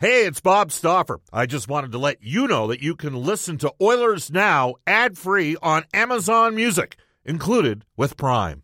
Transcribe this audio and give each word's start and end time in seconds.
Hey, 0.00 0.26
it's 0.26 0.40
Bob 0.40 0.70
Stauffer. 0.70 1.18
I 1.32 1.46
just 1.46 1.66
wanted 1.66 1.90
to 1.90 1.98
let 1.98 2.22
you 2.22 2.46
know 2.46 2.68
that 2.68 2.80
you 2.80 2.94
can 2.94 3.16
listen 3.16 3.58
to 3.58 3.74
Oilers 3.82 4.30
Now 4.30 4.76
ad 4.86 5.18
free 5.18 5.56
on 5.60 5.86
Amazon 5.92 6.54
Music, 6.54 6.94
included 7.24 7.84
with 7.96 8.16
Prime. 8.16 8.62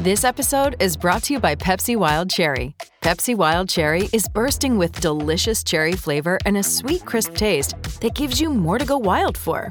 This 0.00 0.24
episode 0.24 0.76
is 0.80 0.96
brought 0.96 1.24
to 1.24 1.34
you 1.34 1.38
by 1.40 1.54
Pepsi 1.54 1.98
Wild 1.98 2.30
Cherry. 2.30 2.74
Pepsi 3.02 3.34
Wild 3.34 3.68
Cherry 3.68 4.08
is 4.14 4.26
bursting 4.26 4.78
with 4.78 5.02
delicious 5.02 5.62
cherry 5.62 5.92
flavor 5.92 6.38
and 6.46 6.56
a 6.56 6.62
sweet, 6.62 7.04
crisp 7.04 7.34
taste 7.34 7.74
that 8.00 8.14
gives 8.14 8.40
you 8.40 8.48
more 8.48 8.78
to 8.78 8.86
go 8.86 8.96
wild 8.96 9.36
for. 9.36 9.70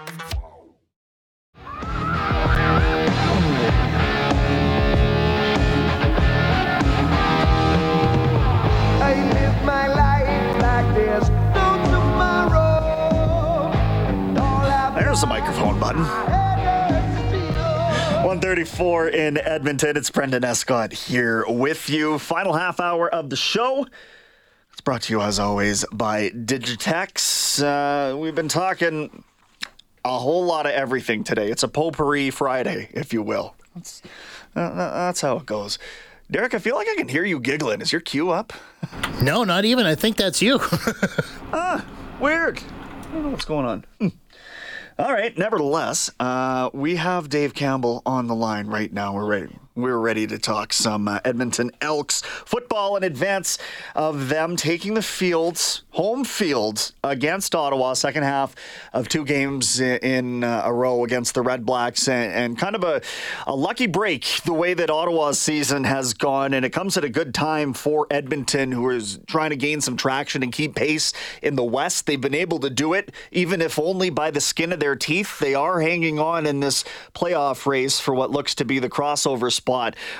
Microphone 16.01 16.41
134 18.25 19.07
in 19.09 19.37
Edmonton. 19.37 19.97
It's 19.97 20.09
Brendan 20.09 20.43
Escott 20.43 20.93
here 20.93 21.45
with 21.47 21.89
you. 21.89 22.17
Final 22.17 22.53
half 22.53 22.79
hour 22.79 23.09
of 23.09 23.29
the 23.29 23.35
show. 23.35 23.85
It's 24.71 24.81
brought 24.81 25.03
to 25.03 25.13
you, 25.13 25.21
as 25.21 25.37
always, 25.37 25.85
by 25.91 26.29
Digitex. 26.29 27.61
Uh, 27.61 28.17
we've 28.17 28.35
been 28.35 28.47
talking 28.47 29.23
a 30.05 30.17
whole 30.17 30.45
lot 30.45 30.65
of 30.65 30.71
everything 30.71 31.23
today. 31.23 31.51
It's 31.51 31.63
a 31.63 31.67
potpourri 31.67 32.29
Friday, 32.29 32.89
if 32.93 33.13
you 33.13 33.21
will. 33.21 33.55
That's, 33.75 34.01
uh, 34.55 34.75
that's 34.75 35.21
how 35.21 35.37
it 35.37 35.45
goes. 35.45 35.77
Derek, 36.29 36.53
I 36.53 36.59
feel 36.59 36.75
like 36.75 36.87
I 36.87 36.95
can 36.95 37.09
hear 37.09 37.25
you 37.25 37.39
giggling. 37.39 37.81
Is 37.81 37.91
your 37.91 38.01
cue 38.01 38.29
up? 38.29 38.53
No, 39.21 39.43
not 39.43 39.65
even. 39.65 39.85
I 39.85 39.95
think 39.95 40.15
that's 40.15 40.41
you. 40.41 40.59
ah, 41.53 41.85
weird. 42.19 42.59
I 42.59 43.13
don't 43.13 43.23
know 43.23 43.29
what's 43.29 43.45
going 43.45 43.65
on. 43.65 44.13
All 44.99 45.11
right. 45.11 45.35
Nevertheless, 45.37 46.11
uh, 46.19 46.69
we 46.73 46.95
have 46.95 47.29
Dave 47.29 47.53
Campbell 47.53 48.01
on 48.05 48.27
the 48.27 48.35
line 48.35 48.67
right 48.67 48.91
now. 48.91 49.13
We're 49.13 49.25
ready 49.25 49.55
we're 49.75 49.97
ready 49.97 50.27
to 50.27 50.37
talk 50.37 50.73
some 50.73 51.07
uh, 51.07 51.19
Edmonton 51.23 51.71
Elks 51.79 52.21
football 52.21 52.97
in 52.97 53.03
advance 53.03 53.57
of 53.95 54.27
them 54.27 54.57
taking 54.57 54.95
the 54.95 55.01
fields, 55.01 55.83
home 55.91 56.25
field 56.25 56.91
against 57.05 57.55
Ottawa, 57.55 57.93
second 57.93 58.23
half 58.23 58.53
of 58.91 59.07
two 59.07 59.23
games 59.23 59.79
in, 59.79 60.43
uh, 60.43 60.63
a 60.65 60.73
row 60.73 61.05
against 61.05 61.35
the 61.35 61.41
Red 61.41 61.65
Blacks, 61.65 62.09
and, 62.09 62.33
and 62.33 62.57
kind 62.57 62.75
of 62.75 62.83
a, 62.83 63.01
a, 63.47 63.55
lucky 63.55 63.87
break 63.87 64.41
the 64.43 64.53
way 64.53 64.73
that 64.73 64.89
Ottawa's 64.89 65.39
season 65.39 65.85
has 65.85 66.13
gone. 66.13 66.53
And 66.53 66.65
it 66.65 66.71
comes 66.71 66.97
at 66.97 67.05
a 67.05 67.09
good 67.09 67.33
time 67.33 67.71
for 67.73 68.07
Edmonton, 68.11 68.73
who 68.73 68.89
is 68.89 69.19
trying 69.27 69.51
to 69.51 69.55
gain 69.55 69.79
some 69.79 69.95
traction 69.95 70.43
and 70.43 70.51
keep 70.51 70.75
pace 70.75 71.13
in 71.41 71.55
the 71.55 71.63
West. 71.63 72.07
They've 72.07 72.19
been 72.19 72.35
able 72.35 72.59
to 72.59 72.69
do 72.69 72.93
it, 72.93 73.13
even 73.31 73.61
if 73.61 73.79
only 73.79 74.09
by 74.09 74.31
the 74.31 74.41
skin 74.41 74.73
of 74.73 74.81
their 74.81 74.97
teeth. 74.97 75.39
They 75.39 75.55
are 75.55 75.79
hanging 75.79 76.19
on 76.19 76.45
in 76.45 76.59
this 76.59 76.83
playoff 77.15 77.65
race 77.65 78.01
for 78.01 78.13
what 78.13 78.31
looks 78.31 78.53
to 78.55 78.65
be 78.65 78.79
the 78.79 78.89
crossover 78.89 79.51
spot 79.51 79.70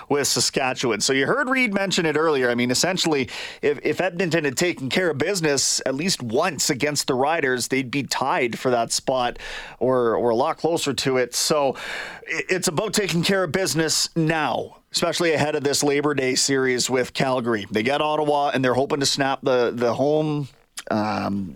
with 0.09 0.27
Saskatchewan. 0.27 1.01
So 1.01 1.13
you 1.13 1.27
heard 1.27 1.49
Reed 1.49 1.73
mention 1.73 2.05
it 2.05 2.15
earlier. 2.17 2.49
I 2.49 2.55
mean, 2.55 2.71
essentially, 2.71 3.29
if, 3.61 3.79
if 3.83 4.01
Edmonton 4.01 4.45
had 4.45 4.57
taken 4.57 4.89
care 4.89 5.09
of 5.09 5.17
business 5.17 5.81
at 5.85 5.95
least 5.95 6.21
once 6.21 6.69
against 6.69 7.07
the 7.07 7.13
Riders, 7.13 7.67
they'd 7.67 7.91
be 7.91 8.03
tied 8.03 8.57
for 8.57 8.71
that 8.71 8.91
spot 8.91 9.39
or, 9.79 10.15
or 10.15 10.29
a 10.29 10.35
lot 10.35 10.57
closer 10.57 10.93
to 10.93 11.17
it. 11.17 11.35
So 11.35 11.75
it's 12.23 12.67
about 12.67 12.93
taking 12.93 13.23
care 13.23 13.43
of 13.43 13.51
business 13.51 14.09
now 14.15 14.77
especially 14.93 15.31
ahead 15.31 15.55
of 15.55 15.63
this 15.63 15.83
Labor 15.83 16.13
Day 16.13 16.35
series 16.35 16.89
with 16.89 17.13
Calgary. 17.13 17.65
They 17.71 17.81
get 17.81 18.01
Ottawa, 18.01 18.51
and 18.53 18.61
they're 18.61 18.73
hoping 18.73 18.99
to 18.99 19.05
snap 19.05 19.39
the 19.41 19.71
the 19.73 19.93
home 19.93 20.49
um, 20.89 21.55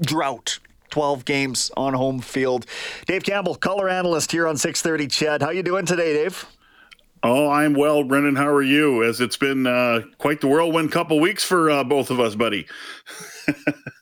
drought 0.00 0.60
12 0.90 1.24
games 1.24 1.70
on 1.76 1.94
home 1.94 2.20
field. 2.20 2.66
Dave 3.06 3.22
Campbell, 3.22 3.54
color 3.54 3.88
analyst 3.88 4.32
here 4.32 4.46
on 4.46 4.56
630 4.56 5.08
CHED, 5.08 5.42
How 5.42 5.50
you 5.50 5.62
doing 5.62 5.84
today, 5.84 6.14
Dave? 6.14 6.46
Oh, 7.28 7.50
I'm 7.50 7.74
well, 7.74 8.04
Brendan. 8.04 8.36
How 8.36 8.46
are 8.46 8.62
you? 8.62 9.02
As 9.02 9.20
it's 9.20 9.36
been 9.36 9.66
uh, 9.66 10.02
quite 10.16 10.40
the 10.40 10.46
whirlwind 10.46 10.92
couple 10.92 11.18
weeks 11.18 11.42
for 11.42 11.68
uh, 11.68 11.82
both 11.82 12.10
of 12.12 12.20
us, 12.20 12.36
buddy. 12.36 12.68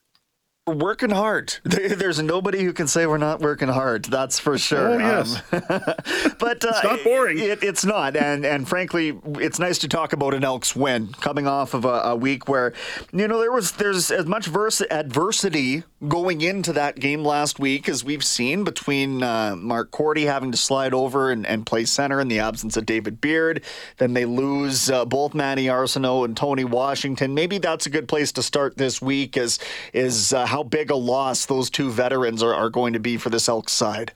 We're 0.67 0.77
working 0.77 1.11
hard. 1.11 1.57
There's 1.65 2.23
nobody 2.23 2.65
who 2.65 2.73
can 2.73 2.87
say 2.87 3.05
we're 3.07 3.19
not 3.19 3.41
working 3.41 3.69
hard. 3.69 4.07
That's 4.07 4.39
for 4.39 4.57
sure. 4.57 4.93
Oh 4.93 4.99
yes, 4.99 5.37
um, 5.53 5.61
but 6.39 6.65
uh, 6.65 6.69
it's 6.71 6.85
not 6.85 7.05
boring. 7.05 7.39
It, 7.39 7.63
it's 7.63 7.85
not, 7.85 8.17
and 8.17 8.47
and 8.47 8.67
frankly, 8.67 9.21
it's 9.27 9.59
nice 9.59 9.77
to 9.81 9.89
talk 9.89 10.15
about 10.15 10.33
an 10.33 10.43
Elks 10.43 10.75
win 10.75 11.09
coming 11.21 11.47
off 11.47 11.75
of 11.75 11.85
a, 11.85 12.01
a 12.05 12.17
week 12.17 12.49
where 12.49 12.73
you 13.13 13.29
know 13.29 13.41
there 13.41 13.53
was 13.53 13.73
there's 13.73 14.11
as 14.11 14.25
much 14.25 14.47
verse, 14.47 14.81
adversity 14.81 15.83
going 16.09 16.41
into 16.41 16.73
that 16.73 16.97
game 16.97 17.25
last 17.25 17.59
week 17.59 17.89
as 17.89 18.03
we've 18.03 18.25
seen 18.25 18.65
between 18.65 19.23
uh, 19.23 19.55
Mark 19.57 19.91
Korte 19.91 20.25
having 20.25 20.51
to 20.51 20.57
slide 20.57 20.95
over 20.95 21.31
and, 21.31 21.47
and, 21.47 21.65
play 21.65 21.85
center 21.85 22.21
in 22.21 22.29
the 22.29 22.41
absence 22.41 22.77
of 22.77 22.85
David 22.85 23.21
Beard. 23.21 23.63
Then 23.97 24.13
they 24.13 24.27
lose 24.27 24.91
uh, 24.91 25.05
both 25.07 25.35
Manny 25.35 25.67
Arceneaux 25.67 26.25
and 26.25 26.37
Tony 26.37 26.65
Washington. 26.65 27.35
Maybe 27.35 27.59
that's 27.59 27.87
a 27.87 27.91
good 27.91 28.07
place 28.07 28.33
to 28.33 28.43
start 28.43 28.77
this 28.77 29.01
week. 29.01 29.37
Is 29.37 29.59
is 29.93 30.33
uh, 30.33 30.47
how 30.55 30.63
big 30.63 30.89
a 30.93 30.95
loss 30.95 31.47
those 31.47 31.69
two 31.69 31.91
veterans 31.91 32.41
are, 32.41 32.55
are 32.55 32.71
going 32.71 32.93
to 32.93 33.01
be 33.01 33.17
for 33.17 33.29
this 33.29 33.49
Elks 33.49 33.73
side? 33.73 34.13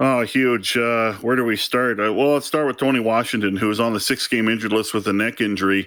Oh, 0.00 0.22
huge. 0.22 0.76
Uh, 0.76 1.12
where 1.14 1.36
do 1.36 1.44
we 1.44 1.56
start? 1.56 2.00
Uh, 2.00 2.12
well, 2.12 2.32
let's 2.32 2.46
start 2.46 2.66
with 2.66 2.78
Tony 2.78 2.98
Washington, 2.98 3.56
who 3.56 3.70
is 3.70 3.78
on 3.78 3.92
the 3.92 4.00
six 4.00 4.26
game 4.26 4.48
injured 4.48 4.72
list 4.72 4.94
with 4.94 5.06
a 5.06 5.12
neck 5.12 5.40
injury. 5.40 5.86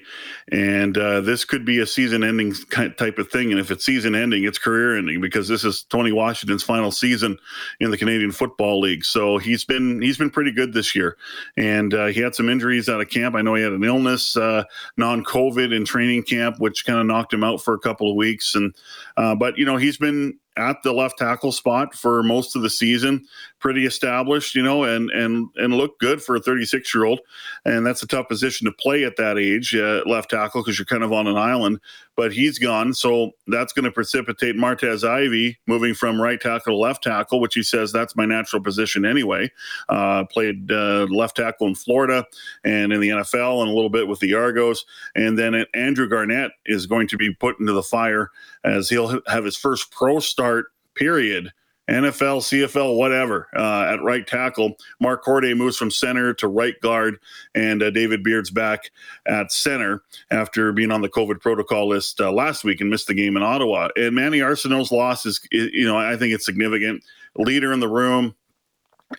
And 0.51 0.97
uh, 0.97 1.19
this 1.21 1.43
could 1.43 1.65
be 1.65 1.79
a 1.79 1.87
season 1.87 2.23
ending 2.23 2.53
type 2.71 3.17
of 3.17 3.29
thing. 3.29 3.51
And 3.51 3.59
if 3.59 3.71
it's 3.71 3.83
season 3.83 4.15
ending, 4.15 4.45
it's 4.45 4.59
career 4.59 4.95
ending 4.95 5.19
because 5.19 5.49
this 5.49 5.65
is 5.65 5.83
Tony 5.83 6.13
Washington's 6.13 6.63
final 6.63 6.91
season 6.91 7.37
in 7.81 7.91
the 7.91 7.97
Canadian 7.97 8.31
Football 8.31 8.79
League. 8.79 9.03
So 9.03 9.37
he's 9.37 9.65
been 9.65 10.01
he's 10.01 10.17
been 10.17 10.29
pretty 10.29 10.51
good 10.51 10.71
this 10.71 10.95
year. 10.95 11.17
And 11.57 11.93
uh, 11.93 12.05
he 12.05 12.21
had 12.21 12.35
some 12.35 12.47
injuries 12.47 12.87
out 12.87 13.01
of 13.01 13.09
camp. 13.09 13.35
I 13.35 13.41
know 13.41 13.55
he 13.55 13.63
had 13.63 13.73
an 13.73 13.83
illness, 13.83 14.37
uh, 14.37 14.63
non 14.95 15.25
COVID 15.25 15.75
in 15.75 15.83
training 15.83 16.23
camp, 16.23 16.59
which 16.59 16.85
kind 16.85 16.99
of 16.99 17.05
knocked 17.05 17.33
him 17.33 17.43
out 17.43 17.61
for 17.61 17.73
a 17.73 17.79
couple 17.79 18.09
of 18.09 18.15
weeks. 18.15 18.55
And 18.55 18.73
uh, 19.17 19.35
but, 19.35 19.57
you 19.57 19.65
know, 19.65 19.77
he's 19.77 19.97
been 19.97 20.37
at 20.57 20.81
the 20.83 20.93
left 20.93 21.17
tackle 21.17 21.51
spot 21.51 21.93
for 21.93 22.23
most 22.23 22.55
of 22.55 22.61
the 22.61 22.69
season, 22.69 23.25
pretty 23.59 23.85
established, 23.85 24.55
you 24.55 24.63
know, 24.63 24.83
and 24.83 25.09
and 25.11 25.49
and 25.55 25.73
look 25.73 25.99
good 25.99 26.21
for 26.21 26.35
a 26.35 26.39
36 26.39 26.93
year 26.93 27.05
old. 27.05 27.19
And 27.65 27.85
that's 27.85 28.03
a 28.03 28.07
tough 28.07 28.27
position 28.27 28.65
to 28.65 28.71
play 28.71 29.03
at 29.03 29.17
that 29.17 29.37
age, 29.37 29.75
uh, 29.75 30.03
left 30.05 30.29
tackle, 30.31 30.61
because 30.61 30.77
you're 30.77 30.85
kind 30.85 31.03
of 31.03 31.11
on 31.11 31.27
an 31.27 31.37
island. 31.37 31.79
But 32.15 32.31
he's 32.31 32.59
gone, 32.59 32.93
so 32.93 33.31
that's 33.47 33.73
going 33.73 33.83
to 33.83 33.91
precipitate 33.91 34.55
Martez 34.55 35.07
Ivy 35.07 35.57
moving 35.67 35.93
from 35.93 36.21
right 36.21 36.39
tackle 36.39 36.73
to 36.73 36.77
left 36.77 37.03
tackle, 37.03 37.39
which 37.39 37.55
he 37.55 37.63
says 37.63 37.91
that's 37.91 38.15
my 38.15 38.25
natural 38.25 38.61
position 38.61 39.05
anyway. 39.05 39.51
Uh, 39.89 40.23
played 40.25 40.71
uh, 40.71 41.07
left 41.09 41.35
tackle 41.35 41.67
in 41.67 41.75
Florida 41.75 42.25
and 42.63 42.93
in 42.93 43.01
the 43.01 43.09
NFL, 43.09 43.61
and 43.61 43.69
a 43.69 43.73
little 43.73 43.89
bit 43.89 44.07
with 44.07 44.19
the 44.19 44.33
Argos. 44.33 44.85
And 45.15 45.37
then 45.37 45.65
Andrew 45.73 46.07
Garnett 46.07 46.51
is 46.65 46.85
going 46.85 47.07
to 47.09 47.17
be 47.17 47.33
put 47.33 47.59
into 47.59 47.73
the 47.73 47.83
fire 47.83 48.31
as 48.63 48.89
he'll 48.89 49.21
have 49.27 49.43
his 49.43 49.57
first 49.57 49.91
pro 49.91 50.19
start 50.19 50.67
period 50.95 51.51
NFL, 51.89 52.41
CFL, 52.41 52.97
whatever, 52.97 53.47
uh, 53.55 53.93
at 53.93 54.01
right 54.01 54.25
tackle. 54.25 54.77
Mark 54.99 55.23
Korte 55.23 55.55
moves 55.55 55.77
from 55.77 55.91
center 55.91 56.33
to 56.35 56.47
right 56.47 56.79
guard, 56.81 57.19
and 57.53 57.83
uh, 57.83 57.91
David 57.91 58.23
Beard's 58.23 58.49
back 58.49 58.91
at 59.27 59.51
center 59.51 60.03
after 60.31 60.71
being 60.71 60.91
on 60.91 61.01
the 61.01 61.09
COVID 61.09 61.41
protocol 61.41 61.87
list 61.87 62.19
uh, 62.19 62.31
last 62.31 62.63
week 62.63 62.81
and 62.81 62.89
missed 62.89 63.07
the 63.07 63.13
game 63.13 63.37
in 63.37 63.43
Ottawa. 63.43 63.89
And 63.95 64.15
Manny 64.15 64.39
Arceneaux's 64.39 64.91
loss 64.91 65.25
is, 65.25 65.39
you 65.51 65.85
know, 65.85 65.97
I 65.97 66.17
think 66.17 66.33
it's 66.33 66.45
significant. 66.45 67.03
Leader 67.37 67.73
in 67.73 67.81
the 67.81 67.89
room, 67.89 68.33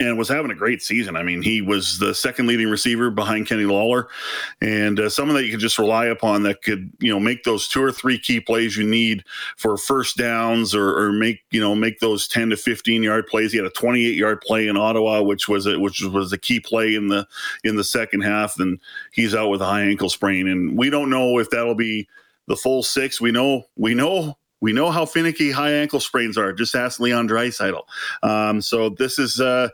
and 0.01 0.19
was 0.19 0.29
having 0.29 0.51
a 0.51 0.55
great 0.55 0.83
season. 0.83 1.17
I 1.17 1.23
mean, 1.23 1.43
he 1.43 1.63
was 1.63 1.99
the 1.99 2.15
second 2.15 2.47
leading 2.47 2.69
receiver 2.69 3.11
behind 3.11 3.47
Kenny 3.47 3.65
Lawler, 3.65 4.09
and 4.61 5.01
uh, 5.01 5.09
someone 5.09 5.37
that 5.37 5.45
you 5.45 5.51
could 5.51 5.61
just 5.61 5.79
rely 5.79 6.07
upon 6.07 6.43
that 6.43 6.63
could, 6.63 6.91
you 7.01 7.11
know, 7.11 7.21
make 7.21 7.45
those 7.45 7.69
two 7.69 7.83
or 7.83 7.93
three 7.93 8.19
key 8.19 8.41
plays 8.41 8.77
you 8.77 8.87
need 8.87 9.25
for 9.57 9.77
first 9.77 10.17
downs 10.17 10.75
or, 10.75 10.99
or 10.99 11.13
make, 11.13 11.41
you 11.51 11.61
know, 11.61 11.75
make 11.75 12.01
those 12.01 12.29
ten 12.29 12.51
to 12.51 12.57
fifteen 12.57 13.03
yard 13.03 13.27
plays. 13.27 13.53
He 13.53 13.59
had 13.59 13.67
a 13.67 13.71
twenty 13.71 14.07
eight 14.07 14.17
yard 14.17 14.41
play 14.41 14.69
in 14.69 14.77
Ottawa, 14.77 15.23
which 15.23 15.49
was 15.49 15.67
a, 15.67 15.79
which 15.79 16.03
was 16.03 16.33
a 16.33 16.39
key 16.39 16.61
play 16.61 16.95
in 16.95 17.09
the 17.09 17.27
in 17.65 17.77
the 17.77 17.85
second 17.85 18.23
half. 18.23 18.59
And 18.59 18.79
he's 19.13 19.35
out 19.35 19.49
with 19.49 19.63
a 19.63 19.67
high 19.67 19.83
ankle 19.83 20.11
sprain, 20.11 20.49
and 20.49 20.77
we 20.77 20.91
don't 20.91 21.11
know 21.11 21.39
if 21.39 21.51
that'll 21.51 21.75
be 21.75 22.09
the 22.49 22.57
full 22.57 22.83
six. 22.83 23.21
We 23.21 23.33
know 23.33 23.65
we 23.77 23.95
know 23.95 24.37
We 24.61 24.73
know 24.73 24.91
how 24.91 25.05
finicky 25.05 25.51
high 25.51 25.73
ankle 25.73 26.01
sprains 26.01 26.39
are. 26.39 26.53
Just 26.53 26.75
ask 26.75 26.99
Leon 26.99 27.29
Draisaitl. 27.29 27.83
Um, 28.23 28.63
so 28.63 28.89
this 28.89 29.19
is 29.19 29.39
uh, 29.39 29.69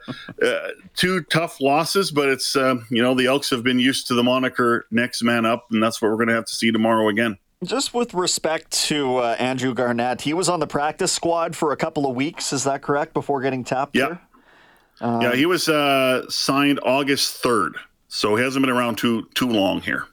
uh, 0.44 0.68
two 0.96 1.22
tough 1.22 1.60
losses, 1.60 2.10
but 2.10 2.28
it's 2.28 2.56
uh, 2.56 2.76
you 2.90 3.00
know 3.00 3.14
the 3.14 3.26
Elks 3.26 3.50
have 3.50 3.62
been 3.62 3.78
used 3.78 4.08
to 4.08 4.14
the 4.14 4.24
moniker 4.24 4.86
"next 4.90 5.22
man 5.22 5.46
up," 5.46 5.66
and 5.70 5.82
that's 5.82 6.02
what 6.02 6.10
we're 6.10 6.16
going 6.16 6.28
to 6.28 6.34
have 6.34 6.46
to 6.46 6.54
see 6.54 6.72
tomorrow 6.72 7.08
again. 7.08 7.38
Just 7.62 7.94
with 7.94 8.12
respect 8.12 8.72
to 8.88 9.18
uh, 9.18 9.36
Andrew 9.38 9.72
Garnett, 9.72 10.22
he 10.22 10.34
was 10.34 10.48
on 10.48 10.58
the 10.58 10.66
practice 10.66 11.12
squad 11.12 11.54
for 11.54 11.70
a 11.70 11.76
couple 11.76 12.04
of 12.10 12.16
weeks. 12.16 12.52
Is 12.52 12.64
that 12.64 12.82
correct? 12.82 13.14
Before 13.14 13.40
getting 13.40 13.62
tapped? 13.62 13.94
Yeah. 13.94 14.16
Um, 15.00 15.20
yeah, 15.20 15.34
he 15.34 15.46
was 15.46 15.68
uh, 15.68 16.28
signed 16.28 16.80
August 16.82 17.36
third, 17.36 17.76
so 18.08 18.34
he 18.34 18.42
hasn't 18.42 18.64
been 18.64 18.74
around 18.74 18.98
too 18.98 19.28
too 19.34 19.48
long 19.48 19.80
here. 19.80 20.06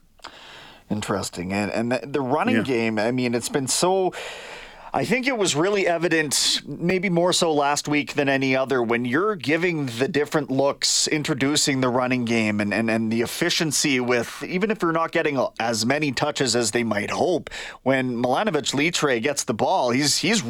Interesting, 0.92 1.54
and 1.54 1.72
and 1.72 2.14
the 2.14 2.22
running 2.22 2.58
yeah. 2.58 2.64
game. 2.64 3.00
I 3.00 3.12
mean, 3.12 3.34
it's 3.34 3.50
been 3.50 3.68
so 3.68 4.14
I 4.92 5.06
think 5.06 5.28
it 5.28 5.38
was 5.38 5.56
really 5.56 5.86
evident, 5.86 6.62
maybe 6.66 7.10
more 7.10 7.32
so 7.32 7.54
last 7.54 7.88
week 7.88 8.14
than 8.14 8.28
any 8.28 8.56
other, 8.56 8.82
when 8.82 9.06
you're 9.06 9.36
giving 9.36 9.86
the 9.86 10.08
different 10.08 10.50
looks, 10.50 11.08
introducing 11.08 11.82
the 11.82 11.90
running 11.90 12.26
game 12.26 12.60
and, 12.60 12.74
and, 12.74 12.90
and 12.90 13.12
the 13.12 13.22
efficiency 13.22 14.00
with, 14.00 14.42
even 14.44 14.72
if 14.72 14.82
you're 14.82 14.92
not 14.92 15.12
getting 15.12 15.46
as 15.60 15.86
many 15.86 16.12
touches 16.12 16.56
as 16.56 16.72
they 16.72 16.84
might 16.84 17.12
hope, 17.12 17.52
when 17.84 18.16
Milanovic 18.16 18.74
Litre 18.74 19.20
gets 19.20 19.44
the 19.44 19.54
ball, 19.54 19.92
he's 19.92 20.18
he's 20.18 20.44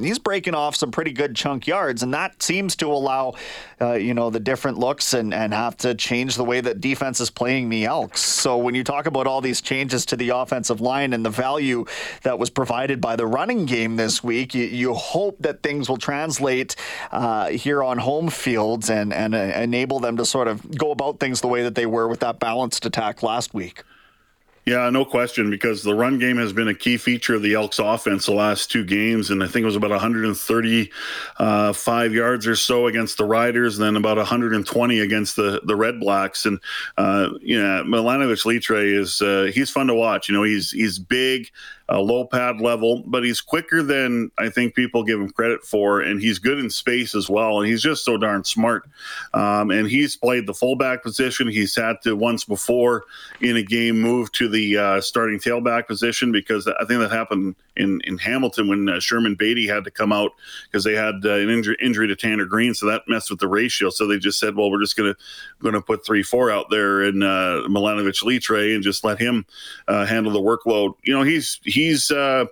he's 0.00 0.18
breaking 0.20 0.54
off 0.54 0.76
some 0.76 0.92
pretty 0.92 1.12
good 1.12 1.34
chunk 1.34 1.66
yards, 1.66 2.04
and 2.04 2.14
that 2.14 2.40
seems 2.40 2.76
to 2.76 2.86
allow, 2.86 3.34
uh, 3.80 3.94
you 3.94 4.14
know, 4.14 4.30
the 4.30 4.40
different 4.40 4.78
looks 4.78 5.12
and, 5.12 5.34
and 5.34 5.52
have 5.52 5.76
to 5.78 5.94
change 5.96 6.36
the 6.36 6.44
way 6.44 6.60
that 6.60 6.80
defense 6.80 7.18
is 7.18 7.30
playing 7.30 7.68
the 7.68 7.84
Elks. 7.84 8.20
So 8.20 8.56
when 8.58 8.76
you 8.76 8.84
talk 8.84 9.06
about 9.06 9.26
all 9.26 9.40
these 9.40 9.60
changes 9.60 10.06
to 10.06 10.16
the 10.16 10.28
offensive 10.28 10.80
line 10.80 11.12
and 11.12 11.24
the 11.24 11.30
value 11.30 11.84
that 12.22 12.38
was 12.38 12.48
provided 12.48 13.00
by 13.00 13.16
the 13.16 13.26
running 13.26 13.64
game 13.66 13.71
this 13.72 14.22
week. 14.22 14.54
You, 14.54 14.64
you 14.64 14.94
hope 14.94 15.38
that 15.40 15.62
things 15.62 15.88
will 15.88 15.96
translate 15.96 16.76
uh, 17.10 17.48
here 17.48 17.82
on 17.82 17.98
home 17.98 18.28
fields 18.28 18.90
and, 18.90 19.12
and 19.12 19.34
uh, 19.34 19.38
enable 19.38 19.98
them 19.98 20.16
to 20.18 20.26
sort 20.26 20.48
of 20.48 20.76
go 20.76 20.90
about 20.90 21.20
things 21.20 21.40
the 21.40 21.48
way 21.48 21.62
that 21.62 21.74
they 21.74 21.86
were 21.86 22.06
with 22.06 22.20
that 22.20 22.38
balanced 22.38 22.84
attack 22.84 23.22
last 23.22 23.54
week. 23.54 23.82
Yeah, 24.64 24.88
no 24.90 25.04
question, 25.04 25.50
because 25.50 25.82
the 25.82 25.92
run 25.92 26.20
game 26.20 26.36
has 26.36 26.52
been 26.52 26.68
a 26.68 26.74
key 26.74 26.96
feature 26.96 27.34
of 27.34 27.42
the 27.42 27.54
Elks 27.54 27.80
offense 27.80 28.26
the 28.26 28.32
last 28.32 28.70
two 28.70 28.84
games. 28.84 29.30
And 29.30 29.42
I 29.42 29.48
think 29.48 29.64
it 29.64 29.66
was 29.66 29.74
about 29.74 29.90
135 29.90 32.14
yards 32.14 32.46
or 32.46 32.54
so 32.54 32.86
against 32.86 33.18
the 33.18 33.24
Riders, 33.24 33.76
and 33.76 33.84
then 33.84 33.96
about 33.96 34.18
120 34.18 35.00
against 35.00 35.34
the, 35.34 35.60
the 35.64 35.74
Red 35.74 35.98
Blacks. 35.98 36.46
And, 36.46 36.60
uh, 36.96 37.30
you 37.40 37.60
know, 37.60 37.82
Milanovic 37.84 38.46
Litre 38.46 38.76
is, 38.76 39.20
uh, 39.20 39.50
he's 39.52 39.68
fun 39.68 39.88
to 39.88 39.94
watch. 39.94 40.28
You 40.28 40.36
know, 40.36 40.44
he's, 40.44 40.70
he's 40.70 41.00
big, 41.00 41.50
a 41.92 42.00
low 42.00 42.24
pad 42.24 42.60
level, 42.60 43.02
but 43.06 43.22
he's 43.22 43.40
quicker 43.40 43.82
than 43.82 44.30
I 44.38 44.48
think 44.48 44.74
people 44.74 45.04
give 45.04 45.20
him 45.20 45.30
credit 45.30 45.62
for, 45.62 46.00
and 46.00 46.20
he's 46.20 46.38
good 46.38 46.58
in 46.58 46.70
space 46.70 47.14
as 47.14 47.28
well. 47.28 47.60
And 47.60 47.68
he's 47.68 47.82
just 47.82 48.04
so 48.04 48.16
darn 48.16 48.44
smart. 48.44 48.88
Um, 49.34 49.70
and 49.70 49.86
he's 49.86 50.16
played 50.16 50.46
the 50.46 50.54
fullback 50.54 51.02
position. 51.02 51.48
He's 51.48 51.76
had 51.76 52.00
to 52.02 52.16
once 52.16 52.44
before 52.44 53.04
in 53.40 53.56
a 53.56 53.62
game 53.62 54.00
move 54.00 54.32
to 54.32 54.48
the 54.48 54.78
uh, 54.78 55.00
starting 55.00 55.38
tailback 55.38 55.86
position 55.86 56.32
because 56.32 56.66
I 56.66 56.84
think 56.86 57.00
that 57.00 57.10
happened 57.10 57.56
in, 57.76 58.00
in 58.04 58.18
Hamilton 58.18 58.68
when 58.68 58.88
uh, 58.88 59.00
Sherman 59.00 59.34
Beatty 59.34 59.66
had 59.66 59.84
to 59.84 59.90
come 59.90 60.12
out 60.12 60.32
because 60.70 60.84
they 60.84 60.94
had 60.94 61.14
uh, 61.24 61.34
an 61.34 61.50
injury, 61.50 61.76
injury 61.80 62.08
to 62.08 62.16
Tanner 62.16 62.44
Green, 62.44 62.74
so 62.74 62.86
that 62.86 63.02
messed 63.06 63.30
with 63.30 63.40
the 63.40 63.48
ratio. 63.48 63.90
So 63.90 64.06
they 64.06 64.18
just 64.18 64.38
said, 64.38 64.56
well, 64.56 64.70
we're 64.70 64.80
just 64.80 64.96
gonna 64.96 65.14
to 65.62 65.80
put 65.80 66.04
three 66.04 66.22
four 66.22 66.50
out 66.50 66.70
there 66.70 67.02
in 67.02 67.22
uh, 67.22 67.62
Milanovic 67.68 68.22
Litre 68.24 68.74
and 68.74 68.82
just 68.82 69.04
let 69.04 69.18
him 69.18 69.46
uh, 69.88 70.04
handle 70.04 70.32
the 70.32 70.40
workload. 70.40 70.94
You 71.02 71.14
know, 71.14 71.22
he's 71.22 71.60
he's 71.82 72.10
uh, 72.10 72.46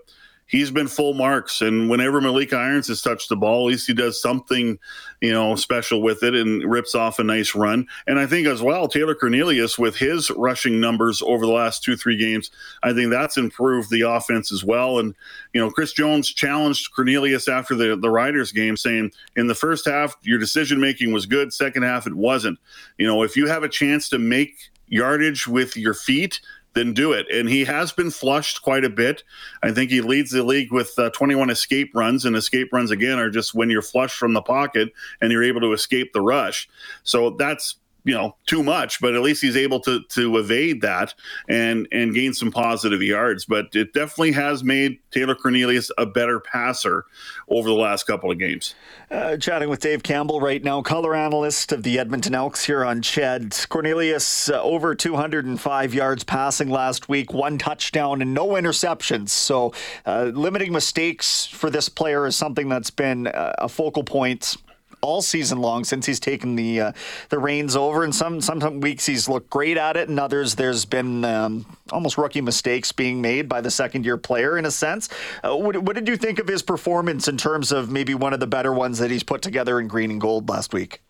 he's 0.46 0.70
been 0.70 0.88
full 0.88 1.14
marks. 1.14 1.60
And 1.60 1.88
whenever 1.88 2.20
Malik 2.20 2.52
Irons 2.52 2.88
has 2.88 3.00
touched 3.00 3.28
the 3.28 3.36
ball, 3.36 3.68
at 3.68 3.72
least 3.72 3.86
he 3.86 3.94
does 3.94 4.20
something, 4.20 4.78
you 5.20 5.32
know, 5.32 5.54
special 5.54 6.02
with 6.02 6.24
it 6.24 6.34
and 6.34 6.64
rips 6.64 6.94
off 6.94 7.20
a 7.20 7.24
nice 7.24 7.54
run. 7.54 7.86
And 8.08 8.18
I 8.18 8.26
think 8.26 8.48
as 8.48 8.60
well, 8.60 8.88
Taylor 8.88 9.14
Cornelius 9.14 9.78
with 9.78 9.96
his 9.96 10.30
rushing 10.32 10.80
numbers 10.80 11.22
over 11.22 11.46
the 11.46 11.52
last 11.52 11.84
two, 11.84 11.96
three 11.96 12.16
games, 12.16 12.50
I 12.82 12.92
think 12.92 13.10
that's 13.10 13.36
improved 13.36 13.90
the 13.90 14.02
offense 14.02 14.50
as 14.50 14.64
well. 14.64 14.98
And, 14.98 15.14
you 15.54 15.60
know, 15.60 15.70
Chris 15.70 15.92
Jones 15.92 16.28
challenged 16.28 16.94
Cornelius 16.94 17.48
after 17.48 17.76
the, 17.76 17.96
the 17.96 18.10
Riders 18.10 18.50
game 18.50 18.76
saying, 18.76 19.12
in 19.36 19.46
the 19.46 19.54
first 19.54 19.86
half, 19.86 20.16
your 20.22 20.40
decision 20.40 20.80
making 20.80 21.12
was 21.12 21.26
good. 21.26 21.52
Second 21.52 21.84
half, 21.84 22.08
it 22.08 22.14
wasn't. 22.14 22.58
You 22.98 23.06
know, 23.06 23.22
if 23.22 23.36
you 23.36 23.46
have 23.46 23.62
a 23.62 23.68
chance 23.68 24.08
to 24.08 24.18
make 24.18 24.56
yardage 24.88 25.46
with 25.46 25.76
your 25.76 25.94
feet, 25.94 26.40
then 26.74 26.94
do 26.94 27.12
it. 27.12 27.26
And 27.32 27.48
he 27.48 27.64
has 27.64 27.92
been 27.92 28.10
flushed 28.10 28.62
quite 28.62 28.84
a 28.84 28.90
bit. 28.90 29.22
I 29.62 29.72
think 29.72 29.90
he 29.90 30.00
leads 30.00 30.30
the 30.30 30.42
league 30.42 30.72
with 30.72 30.96
uh, 30.98 31.10
21 31.10 31.50
escape 31.50 31.90
runs, 31.94 32.24
and 32.24 32.36
escape 32.36 32.72
runs 32.72 32.90
again 32.90 33.18
are 33.18 33.30
just 33.30 33.54
when 33.54 33.70
you're 33.70 33.82
flushed 33.82 34.16
from 34.16 34.32
the 34.32 34.42
pocket 34.42 34.90
and 35.20 35.32
you're 35.32 35.44
able 35.44 35.60
to 35.60 35.72
escape 35.72 36.12
the 36.12 36.20
rush. 36.20 36.68
So 37.02 37.30
that's 37.30 37.76
you 38.04 38.14
know 38.14 38.36
too 38.46 38.62
much 38.62 39.00
but 39.00 39.14
at 39.14 39.22
least 39.22 39.42
he's 39.42 39.56
able 39.56 39.80
to 39.80 40.00
to 40.08 40.36
evade 40.38 40.80
that 40.82 41.14
and 41.48 41.88
and 41.92 42.14
gain 42.14 42.32
some 42.32 42.50
positive 42.50 43.02
yards. 43.02 43.44
But 43.44 43.74
it 43.74 43.92
definitely 43.92 44.32
has 44.32 44.62
made 44.62 44.98
taylor 45.10 45.34
cornelius 45.34 45.90
a 45.98 46.06
better 46.06 46.40
passer 46.40 47.04
over 47.48 47.68
the 47.68 47.74
last 47.74 48.06
couple 48.06 48.30
of 48.30 48.38
games. 48.38 48.74
Uh, 49.10 49.36
chatting 49.36 49.68
with 49.68 49.80
dave 49.80 50.02
campbell 50.02 50.40
right 50.40 50.62
now 50.62 50.82
color 50.82 51.14
analyst 51.14 51.72
of 51.72 51.82
the 51.82 51.98
edmonton 51.98 52.34
elks 52.34 52.64
here 52.64 52.84
on 52.84 53.00
ched. 53.02 53.68
Cornelius 53.68 54.48
uh, 54.48 54.60
over 54.62 54.94
205 54.94 55.94
yards 55.94 56.24
passing 56.24 56.68
last 56.68 57.08
week 57.08 57.32
one 57.32 57.58
touchdown 57.58 58.22
and 58.22 58.34
no 58.34 58.48
interceptions. 58.48 59.30
So 59.30 59.72
uh, 60.06 60.30
limiting 60.34 60.72
mistakes 60.72 61.46
for 61.46 61.70
this 61.70 61.88
player 61.88 62.26
is 62.26 62.36
something 62.36 62.68
that's 62.68 62.90
been 62.90 63.26
uh, 63.26 63.54
a 63.58 63.68
focal 63.68 64.04
point 64.04 64.56
all 65.00 65.22
season 65.22 65.58
long 65.58 65.84
since 65.84 66.06
he's 66.06 66.20
taken 66.20 66.56
the 66.56 66.80
uh, 66.80 66.92
the 67.28 67.38
reins 67.38 67.76
over. 67.76 68.04
And 68.04 68.14
some 68.14 68.40
some 68.40 68.80
weeks 68.80 69.06
he's 69.06 69.28
looked 69.28 69.50
great 69.50 69.76
at 69.76 69.96
it, 69.96 70.08
and 70.08 70.18
others 70.18 70.54
there's 70.54 70.84
been 70.84 71.24
um, 71.24 71.66
almost 71.92 72.18
rookie 72.18 72.40
mistakes 72.40 72.92
being 72.92 73.20
made 73.20 73.48
by 73.48 73.60
the 73.60 73.70
second 73.70 74.04
year 74.04 74.16
player 74.16 74.58
in 74.58 74.66
a 74.66 74.70
sense. 74.70 75.08
Uh, 75.42 75.56
what, 75.56 75.76
what 75.78 75.94
did 75.94 76.08
you 76.08 76.16
think 76.16 76.38
of 76.38 76.48
his 76.48 76.62
performance 76.62 77.28
in 77.28 77.36
terms 77.36 77.72
of 77.72 77.90
maybe 77.90 78.14
one 78.14 78.32
of 78.32 78.40
the 78.40 78.46
better 78.46 78.72
ones 78.72 78.98
that 78.98 79.10
he's 79.10 79.22
put 79.22 79.42
together 79.42 79.80
in 79.80 79.88
green 79.88 80.10
and 80.10 80.20
gold 80.20 80.48
last 80.48 80.72
week? 80.72 81.00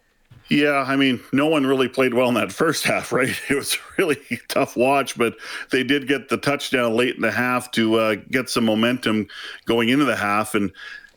Yeah, 0.51 0.85
I 0.85 0.97
mean, 0.97 1.21
no 1.33 1.47
one 1.47 1.65
really 1.65 1.87
played 1.87 2.13
well 2.13 2.29
in 2.29 2.35
that 2.35 2.51
first 2.51 2.85
half, 2.91 3.13
right? 3.13 3.35
It 3.49 3.55
was 3.55 3.79
really 3.97 4.19
tough 4.49 4.77
watch, 4.77 5.17
but 5.17 5.37
they 5.71 5.85
did 5.85 6.09
get 6.09 6.29
the 6.29 6.37
touchdown 6.37 6.97
late 6.97 7.15
in 7.15 7.23
the 7.23 7.31
half 7.31 7.71
to 7.73 7.95
uh, 7.97 8.15
get 8.31 8.51
some 8.51 8.65
momentum 8.65 9.29
going 9.65 9.89
into 9.89 10.05
the 10.05 10.17
half. 10.17 10.55
And 10.55 10.73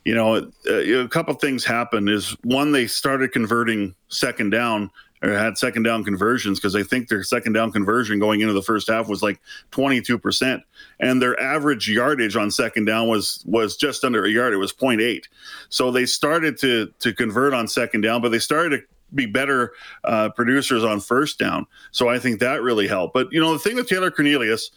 you 0.06 0.16
know, 0.16 0.36
uh, 0.70 0.74
a 0.74 1.08
couple 1.08 1.34
things 1.36 1.64
happened. 1.64 2.10
Is 2.10 2.36
one 2.44 2.72
they 2.72 2.88
started 2.88 3.32
converting 3.32 3.96
second 4.10 4.50
down 4.50 4.92
or 5.24 5.32
had 5.32 5.58
second 5.58 5.84
down 5.84 6.04
conversions 6.04 6.60
because 6.60 6.76
I 6.76 6.84
think 6.84 7.08
their 7.08 7.24
second 7.24 7.54
down 7.54 7.72
conversion 7.72 8.20
going 8.20 8.42
into 8.42 8.54
the 8.54 8.62
first 8.62 8.90
half 8.90 9.08
was 9.08 9.24
like 9.24 9.40
22%. 9.72 10.62
And 11.00 11.22
their 11.22 11.40
average 11.40 11.90
yardage 11.90 12.36
on 12.36 12.52
second 12.52 12.86
down 12.86 13.08
was 13.08 13.44
was 13.46 13.77
just 13.77 14.04
under 14.04 14.25
a 14.25 14.30
yard. 14.30 14.54
It 14.54 14.58
was 14.58 14.74
0.8. 14.74 15.24
So 15.70 15.92
they 15.92 16.06
started 16.06 16.58
to 16.60 16.92
to 17.00 17.13
convert 17.13 17.54
on 17.54 17.68
second 17.68 18.01
down, 18.01 18.22
but 18.22 18.30
they 18.30 18.39
started 18.39 18.77
to 18.77 18.84
be 19.16 19.25
better 19.25 19.74
uh, 20.04 20.30
producers 20.30 20.84
on 20.84 21.00
first 21.00 21.39
down. 21.39 21.68
So 21.92 22.10
I 22.10 22.20
think 22.20 22.39
that 22.39 22.62
really 22.62 22.88
helped. 22.88 23.13
But 23.13 23.32
you 23.32 23.39
know, 23.39 23.54
the 23.54 23.60
thing 23.60 23.75
with 23.75 23.88
Taylor 23.88 24.12
Cornelius, 24.12 24.72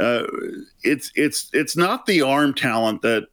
uh, 0.00 0.24
it's 0.82 1.12
it's 1.14 1.50
it's 1.52 1.76
not 1.76 2.06
the 2.06 2.22
arm 2.22 2.52
talent 2.54 3.02
that 3.02 3.28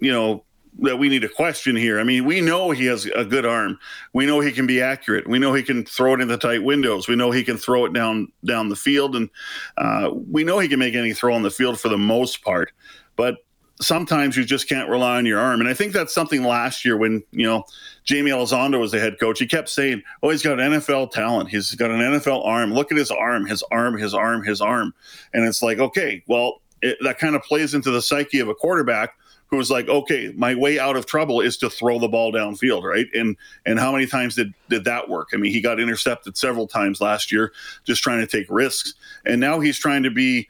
you 0.00 0.12
know 0.12 0.43
that 0.80 0.98
we 0.98 1.08
need 1.08 1.22
to 1.22 1.28
question 1.28 1.76
here. 1.76 2.00
I 2.00 2.04
mean, 2.04 2.24
we 2.24 2.40
know 2.40 2.70
he 2.70 2.86
has 2.86 3.06
a 3.14 3.24
good 3.24 3.46
arm. 3.46 3.78
We 4.12 4.26
know 4.26 4.40
he 4.40 4.52
can 4.52 4.66
be 4.66 4.82
accurate. 4.82 5.28
We 5.28 5.38
know 5.38 5.52
he 5.52 5.62
can 5.62 5.84
throw 5.84 6.14
it 6.14 6.20
into 6.20 6.36
tight 6.36 6.64
windows. 6.64 7.06
We 7.06 7.16
know 7.16 7.30
he 7.30 7.44
can 7.44 7.56
throw 7.56 7.84
it 7.84 7.92
down 7.92 8.32
down 8.44 8.68
the 8.68 8.76
field, 8.76 9.14
and 9.16 9.30
uh, 9.78 10.10
we 10.12 10.44
know 10.44 10.58
he 10.58 10.68
can 10.68 10.78
make 10.78 10.94
any 10.94 11.12
throw 11.12 11.34
on 11.34 11.42
the 11.42 11.50
field 11.50 11.78
for 11.78 11.88
the 11.88 11.98
most 11.98 12.42
part. 12.42 12.72
But 13.16 13.36
sometimes 13.80 14.36
you 14.36 14.44
just 14.44 14.68
can't 14.68 14.88
rely 14.88 15.16
on 15.16 15.26
your 15.26 15.38
arm, 15.38 15.60
and 15.60 15.68
I 15.68 15.74
think 15.74 15.92
that's 15.92 16.14
something 16.14 16.42
last 16.42 16.84
year 16.84 16.96
when 16.96 17.22
you 17.30 17.46
know 17.46 17.64
Jaime 18.08 18.30
Elizondo 18.30 18.80
was 18.80 18.90
the 18.90 19.00
head 19.00 19.18
coach. 19.20 19.38
He 19.38 19.46
kept 19.46 19.68
saying, 19.68 20.02
"Oh, 20.22 20.30
he's 20.30 20.42
got 20.42 20.58
NFL 20.58 21.12
talent. 21.12 21.50
He's 21.50 21.72
got 21.76 21.92
an 21.92 22.00
NFL 22.00 22.44
arm. 22.44 22.74
Look 22.74 22.90
at 22.90 22.98
his 22.98 23.12
arm, 23.12 23.46
his 23.46 23.62
arm, 23.70 23.96
his 23.96 24.12
arm, 24.12 24.42
his 24.42 24.60
arm." 24.60 24.92
And 25.32 25.44
it's 25.44 25.62
like, 25.62 25.78
okay, 25.78 26.24
well, 26.26 26.62
it, 26.82 26.98
that 27.02 27.18
kind 27.18 27.36
of 27.36 27.42
plays 27.42 27.74
into 27.74 27.92
the 27.92 28.02
psyche 28.02 28.40
of 28.40 28.48
a 28.48 28.54
quarterback 28.54 29.14
who 29.46 29.56
was 29.56 29.70
like, 29.70 29.88
okay, 29.88 30.32
my 30.36 30.54
way 30.54 30.78
out 30.78 30.96
of 30.96 31.06
trouble 31.06 31.40
is 31.40 31.56
to 31.58 31.70
throw 31.70 31.98
the 31.98 32.08
ball 32.08 32.32
downfield, 32.32 32.82
right? 32.82 33.06
And 33.14 33.36
and 33.66 33.78
how 33.78 33.92
many 33.92 34.06
times 34.06 34.34
did 34.34 34.52
did 34.68 34.84
that 34.84 35.08
work? 35.08 35.28
I 35.32 35.36
mean, 35.36 35.52
he 35.52 35.60
got 35.60 35.80
intercepted 35.80 36.36
several 36.36 36.66
times 36.66 37.00
last 37.00 37.30
year, 37.30 37.52
just 37.84 38.02
trying 38.02 38.20
to 38.20 38.26
take 38.26 38.46
risks, 38.48 38.94
and 39.24 39.40
now 39.40 39.60
he's 39.60 39.78
trying 39.78 40.02
to 40.02 40.10
be 40.10 40.48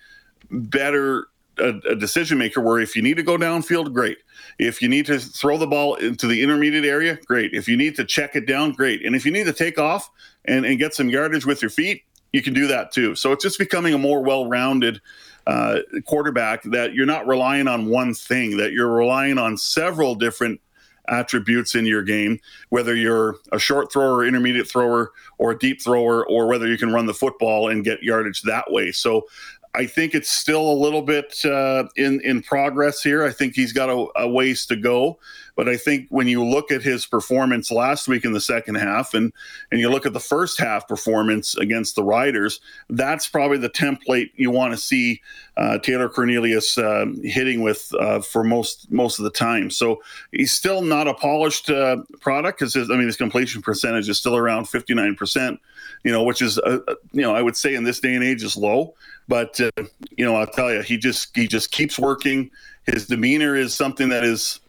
better 0.50 1.28
a, 1.58 1.68
a, 1.90 1.94
decision 1.94 2.38
maker 2.38 2.60
where 2.60 2.80
if 2.80 2.96
you 2.96 3.02
need 3.02 3.16
to 3.16 3.22
go 3.22 3.36
downfield, 3.36 3.92
great. 3.92 4.18
If 4.58 4.82
you 4.82 4.88
need 4.88 5.06
to 5.06 5.18
throw 5.18 5.56
the 5.56 5.66
ball 5.66 5.94
into 5.96 6.26
the 6.26 6.42
intermediate 6.42 6.84
area, 6.84 7.16
great. 7.26 7.52
If 7.52 7.68
you 7.68 7.76
need 7.76 7.96
to 7.96 8.04
check 8.04 8.36
it 8.36 8.46
down, 8.46 8.72
great. 8.72 9.04
And 9.04 9.14
if 9.14 9.24
you 9.24 9.32
need 9.32 9.46
to 9.46 9.52
take 9.52 9.78
off 9.78 10.10
and, 10.44 10.64
and 10.64 10.78
get 10.78 10.94
some 10.94 11.08
yardage 11.08 11.46
with 11.46 11.62
your 11.62 11.70
feet, 11.70 12.04
you 12.32 12.42
can 12.42 12.54
do 12.54 12.66
that 12.66 12.92
too. 12.92 13.14
So 13.14 13.32
it's 13.32 13.44
just 13.44 13.58
becoming 13.58 13.94
a 13.94 13.98
more 13.98 14.22
well 14.22 14.48
rounded 14.48 15.00
uh, 15.46 15.80
quarterback 16.06 16.62
that 16.64 16.94
you're 16.94 17.06
not 17.06 17.26
relying 17.26 17.68
on 17.68 17.86
one 17.86 18.14
thing, 18.14 18.56
that 18.56 18.72
you're 18.72 18.92
relying 18.92 19.38
on 19.38 19.56
several 19.56 20.14
different 20.14 20.60
attributes 21.08 21.74
in 21.74 21.84
your 21.84 22.02
game, 22.02 22.40
whether 22.70 22.94
you're 22.94 23.36
a 23.52 23.58
short 23.58 23.92
thrower, 23.92 24.24
intermediate 24.24 24.68
thrower, 24.68 25.12
or 25.38 25.50
a 25.50 25.58
deep 25.58 25.82
thrower, 25.82 26.26
or 26.28 26.46
whether 26.46 26.66
you 26.66 26.78
can 26.78 26.92
run 26.92 27.06
the 27.06 27.14
football 27.14 27.68
and 27.68 27.84
get 27.84 28.02
yardage 28.02 28.42
that 28.42 28.70
way. 28.70 28.90
So 28.90 29.26
I 29.74 29.86
think 29.86 30.14
it's 30.14 30.30
still 30.30 30.70
a 30.70 30.72
little 30.72 31.02
bit 31.02 31.44
uh, 31.44 31.84
in 31.96 32.20
in 32.22 32.42
progress 32.42 33.02
here. 33.02 33.24
I 33.24 33.32
think 33.32 33.54
he's 33.54 33.72
got 33.72 33.90
a, 33.90 34.06
a, 34.16 34.28
ways 34.28 34.66
to 34.66 34.76
go, 34.76 35.18
but 35.56 35.68
I 35.68 35.76
think 35.76 36.06
when 36.10 36.26
you 36.26 36.44
look 36.44 36.70
at 36.70 36.82
his 36.82 37.06
performance 37.06 37.70
last 37.70 38.08
week 38.08 38.24
in 38.24 38.32
the 38.32 38.40
second 38.40 38.76
half, 38.76 39.14
and 39.14 39.32
and 39.70 39.80
you 39.80 39.88
look 39.90 40.06
at 40.06 40.12
the 40.12 40.20
first 40.20 40.58
half 40.58 40.88
performance 40.88 41.56
against 41.56 41.94
the 41.94 42.02
Riders, 42.02 42.60
that's 42.90 43.28
probably 43.28 43.58
the 43.58 43.70
template 43.70 44.30
you 44.34 44.50
want 44.50 44.72
to 44.72 44.76
see 44.76 45.20
uh, 45.56 45.78
Taylor 45.78 46.08
Cornelius 46.08 46.76
uh, 46.76 47.06
hitting 47.22 47.62
with 47.62 47.92
uh, 47.98 48.20
for 48.20 48.42
most 48.42 48.90
most 48.90 49.18
of 49.18 49.24
the 49.24 49.30
time. 49.30 49.70
So 49.70 50.02
he's 50.32 50.52
still 50.52 50.82
not 50.82 51.08
a 51.08 51.14
polished 51.14 51.70
uh, 51.70 51.98
product 52.20 52.58
because 52.58 52.76
I 52.76 52.96
mean 52.96 53.06
his 53.06 53.16
completion 53.16 53.62
percentage 53.62 54.08
is 54.08 54.18
still 54.18 54.36
around 54.36 54.68
fifty 54.68 54.94
nine 54.94 55.14
percent 55.14 55.60
you 56.02 56.12
know, 56.12 56.22
which 56.22 56.42
is, 56.42 56.58
uh, 56.58 56.80
uh, 56.86 56.94
you 57.12 57.22
know, 57.22 57.34
I 57.34 57.40
would 57.40 57.56
say 57.56 57.74
in 57.74 57.84
this 57.84 57.98
day 57.98 58.14
and 58.14 58.22
age 58.22 58.42
is 58.42 58.56
low. 58.56 58.94
But 59.26 59.58
you 59.58 60.24
know, 60.24 60.36
I'll 60.36 60.46
tell 60.46 60.70
you, 60.70 60.82
he 60.82 60.98
just 60.98 61.34
he 61.34 61.48
just 61.48 61.72
keeps 61.72 61.98
working. 61.98 62.50
His 62.86 63.06
demeanor 63.06 63.56
is 63.56 63.74
something 63.74 64.10
that 64.10 64.22
is 64.22 64.60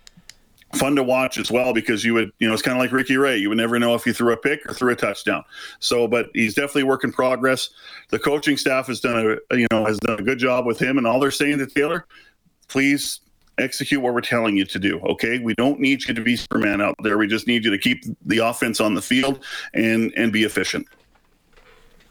fun 0.76 0.96
to 0.96 1.04
watch 1.04 1.38
as 1.38 1.52
well 1.52 1.74
because 1.74 2.04
you 2.04 2.14
would, 2.14 2.32
you 2.40 2.48
know, 2.48 2.54
it's 2.54 2.62
kind 2.62 2.78
of 2.78 2.82
like 2.82 2.92
Ricky 2.92 3.18
Ray. 3.18 3.38
You 3.38 3.50
would 3.50 3.58
never 3.58 3.80
know 3.80 3.96
if 3.96 4.04
he 4.04 4.14
threw 4.14 4.34
a 4.34 4.38
pick 4.38 4.70
or 4.70 4.74
threw 4.74 4.92
a 4.92 4.96
touchdown. 4.96 5.44
So, 5.80 6.08
but 6.08 6.30
he's 6.34 6.54
definitely 6.54 6.84
work 6.84 7.04
in 7.04 7.12
progress. 7.12 7.70
The 8.10 8.20
coaching 8.20 8.58
staff 8.58 8.88
has 8.88 9.00
done 9.00 9.38
a, 9.52 9.58
you 9.58 9.68
know, 9.72 9.86
has 9.86 9.98
done 10.00 10.20
a 10.20 10.24
good 10.24 10.40
job 10.40 10.66
with 10.66 10.80
him, 10.80 10.98
and 10.98 11.08
all 11.08 11.20
they're 11.20 11.32
saying 11.32 11.58
to 11.60 11.68
Taylor, 11.68 12.06
please 12.68 13.22
execute 13.58 14.02
what 14.02 14.14
we're 14.14 14.22
telling 14.22 14.58
you 14.58 14.66
to 14.66 14.80
do. 14.80 15.00
Okay, 15.00 15.40
we 15.40 15.54
don't 15.56 15.80
need 15.80 16.06
you 16.08 16.14
to 16.14 16.22
be 16.22 16.36
Superman 16.36 16.82
out 16.82 16.96
there. 17.04 17.18
We 17.18 17.28
just 17.28 17.48
need 17.48 17.64
you 17.64 17.72
to 17.72 17.78
keep 17.78 18.04
the 18.26 18.40
offense 18.40 18.80
on 18.80 18.94
the 18.94 19.02
field 19.02 19.44
and 19.74 20.14
and 20.16 20.32
be 20.32 20.44
efficient. 20.44 20.88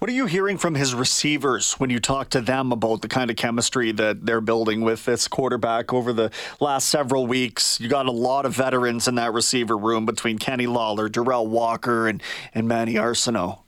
What 0.05 0.11
are 0.11 0.17
you 0.17 0.27
hearing 0.27 0.59
from 0.59 0.75
his 0.75 0.95
receivers 0.95 1.73
when 1.81 1.89
you 1.89 1.99
talk 1.99 2.29
to 2.29 2.43
them 2.43 2.73
about 2.73 3.01
the 3.01 3.09
kind 3.09 3.31
of 3.31 3.37
chemistry 3.37 3.91
that 3.93 4.27
they're 4.27 4.43
building 4.43 4.83
with 4.83 5.07
this 5.07 5.27
quarterback 5.27 5.95
over 5.95 6.13
the 6.13 6.31
last 6.61 6.91
several 6.91 7.27
weeks? 7.27 7.81
You 7.81 7.89
got 7.89 8.05
a 8.05 8.11
lot 8.11 8.45
of 8.45 8.55
veterans 8.55 9.09
in 9.09 9.15
that 9.15 9.33
receiver 9.33 9.79
room 9.79 10.05
between 10.05 10.37
Kenny 10.39 10.67
Lawler, 10.67 11.09
Derel 11.09 11.47
Walker, 11.47 12.07
and, 12.07 12.23
and 12.53 12.69
Manny 12.69 12.97
Arceneaux. 12.97 13.61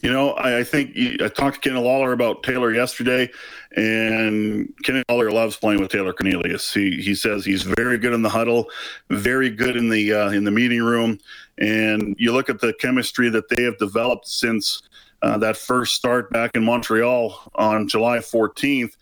You 0.00 0.10
know, 0.10 0.32
I, 0.32 0.58
I 0.58 0.64
think 0.64 0.96
I 1.22 1.28
talked 1.28 1.62
to 1.62 1.68
Kenny 1.68 1.80
Lawler 1.80 2.10
about 2.10 2.42
Taylor 2.42 2.74
yesterday, 2.74 3.30
and 3.76 4.68
Kenny 4.82 5.04
Lawler 5.08 5.30
loves 5.30 5.54
playing 5.54 5.80
with 5.80 5.92
Taylor 5.92 6.12
Cornelius. 6.12 6.74
He 6.74 7.00
he 7.00 7.14
says 7.14 7.44
he's 7.44 7.62
very 7.62 7.98
good 7.98 8.14
in 8.14 8.22
the 8.22 8.30
huddle, 8.30 8.68
very 9.10 9.48
good 9.48 9.76
in 9.76 9.90
the 9.90 10.12
uh, 10.12 10.30
in 10.30 10.42
the 10.42 10.50
meeting 10.50 10.82
room, 10.82 11.20
and 11.58 12.16
you 12.18 12.32
look 12.32 12.50
at 12.50 12.58
the 12.58 12.74
chemistry 12.80 13.30
that 13.30 13.48
they 13.48 13.62
have 13.62 13.78
developed 13.78 14.26
since 14.26 14.82
uh, 15.22 15.38
that 15.38 15.56
first 15.56 15.94
start 15.94 16.30
back 16.30 16.52
in 16.54 16.64
Montreal 16.64 17.38
on 17.54 17.88
July 17.88 18.18
14th, 18.18 18.96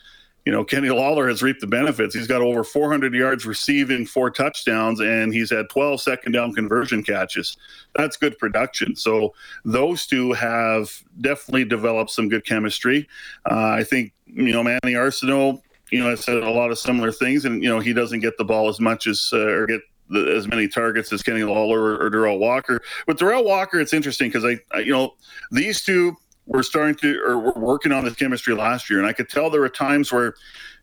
you 0.47 0.53
know, 0.53 0.65
Kenny 0.65 0.89
Lawler 0.89 1.29
has 1.29 1.43
reaped 1.43 1.61
the 1.61 1.67
benefits. 1.67 2.15
He's 2.15 2.27
got 2.27 2.41
over 2.41 2.65
400 2.65 3.15
yards 3.15 3.45
receiving, 3.45 4.07
four 4.07 4.31
touchdowns, 4.31 5.01
and 5.01 5.35
he's 5.35 5.51
had 5.51 5.69
12 5.69 6.01
second 6.01 6.33
down 6.33 6.55
conversion 6.55 7.03
catches. 7.03 7.57
That's 7.95 8.17
good 8.17 8.39
production. 8.39 8.97
So 8.97 9.35
those 9.65 10.07
two 10.07 10.33
have 10.33 10.91
definitely 11.21 11.67
developed 11.67 12.11
some 12.11 12.29
good 12.29 12.47
chemistry. 12.47 13.07
Uh, 13.51 13.75
I 13.79 13.85
think, 13.85 14.13
you 14.27 14.53
know, 14.53 14.63
Manny 14.63 14.95
Arceneaux, 14.95 15.61
you 15.91 16.01
know, 16.01 16.11
I 16.11 16.15
said 16.15 16.43
a 16.43 16.51
lot 16.51 16.71
of 16.71 16.79
similar 16.79 17.13
things, 17.13 17.45
and, 17.45 17.63
you 17.63 17.69
know, 17.69 17.81
he 17.81 17.93
doesn't 17.93 18.21
get 18.21 18.39
the 18.39 18.45
ball 18.45 18.69
as 18.69 18.81
much 18.81 19.07
as, 19.07 19.31
uh, 19.33 19.39
or 19.39 19.67
get 19.67 19.83
the, 20.11 20.35
as 20.37 20.47
many 20.47 20.69
targets 20.69 21.13
as 21.13 21.23
Kenny 21.23 21.43
Lawler 21.43 21.81
or, 21.81 22.07
or 22.07 22.11
Derel 22.11 22.39
Walker. 22.39 22.83
With 23.07 23.19
Derel 23.19 23.45
Walker, 23.45 23.81
it's 23.81 23.93
interesting 23.93 24.29
because 24.29 24.45
I, 24.45 24.59
I, 24.77 24.81
you 24.81 24.93
know, 24.93 25.15
these 25.51 25.83
two 25.83 26.17
were 26.47 26.63
starting 26.63 26.97
to 26.97 27.21
or 27.25 27.39
were 27.39 27.53
working 27.53 27.93
on 27.93 28.05
this 28.05 28.17
chemistry 28.17 28.55
last 28.55 28.91
year, 28.91 28.99
and 28.99 29.09
I 29.09 29.13
could 29.13 29.29
tell 29.29 29.51
there 29.51 29.61
were 29.61 29.69
times 29.69 30.13
where 30.13 30.35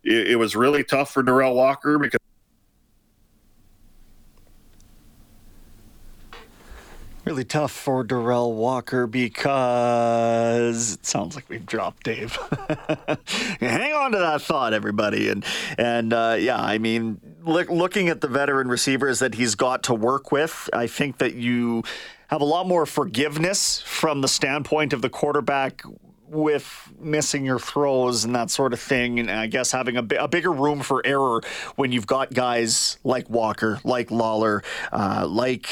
it, 0.04 0.32
it 0.32 0.36
was 0.38 0.56
really 0.56 0.84
tough 0.84 1.12
for 1.12 1.24
Derel 1.24 1.56
Walker 1.56 2.00
because 2.00 2.20
really 7.28 7.44
tough 7.44 7.74
for 7.74 8.06
Derel 8.06 8.54
Walker 8.54 9.06
because 9.06 10.94
it 10.94 11.06
sounds 11.06 11.36
like 11.36 11.50
we've 11.50 11.66
dropped 11.66 12.04
Dave. 12.04 12.36
Hang 13.60 13.94
on 13.94 14.14
to 14.14 14.18
that 14.20 14.42
thought, 14.42 14.72
everybody. 14.74 15.28
And 15.28 15.44
and 15.78 16.14
uh, 16.14 16.38
yeah, 16.40 16.58
I 16.58 16.78
mean, 16.78 17.20
look, 17.48 17.70
looking 17.70 18.10
at 18.10 18.22
the 18.22 18.28
veteran 18.28 18.68
receivers 18.68 19.20
that 19.20 19.36
he's 19.36 19.56
got 19.56 19.84
to 19.84 19.94
work 19.94 20.32
with, 20.32 20.70
I 20.74 20.88
think 20.88 21.18
that 21.20 21.34
you 21.34 21.84
have 22.28 22.42
a 22.42 22.46
lot 22.46 22.68
more 22.68 22.86
forgiveness 22.86 23.82
from 23.82 24.22
the 24.22 24.28
standpoint 24.28 24.94
of 24.94 25.02
the 25.02 25.10
quarterback 25.10 25.82
with 26.30 26.92
missing 27.00 27.46
your 27.46 27.60
throws 27.60 28.26
and 28.26 28.36
that 28.36 28.50
sort 28.50 28.74
of 28.74 28.80
thing, 28.80 29.20
and 29.20 29.32
I 29.32 29.48
guess 29.48 29.72
having 29.72 29.98
a, 29.98 30.06
a 30.20 30.28
bigger 30.28 30.52
room 30.52 30.82
for 30.82 31.06
error 31.06 31.42
when 31.78 31.92
you've 31.92 32.08
got 32.08 32.34
guys 32.34 32.98
like 33.04 33.30
Walker, 33.30 33.80
like 33.84 34.12
Lawler, 34.12 34.62
uh, 34.92 35.26
like 35.26 35.70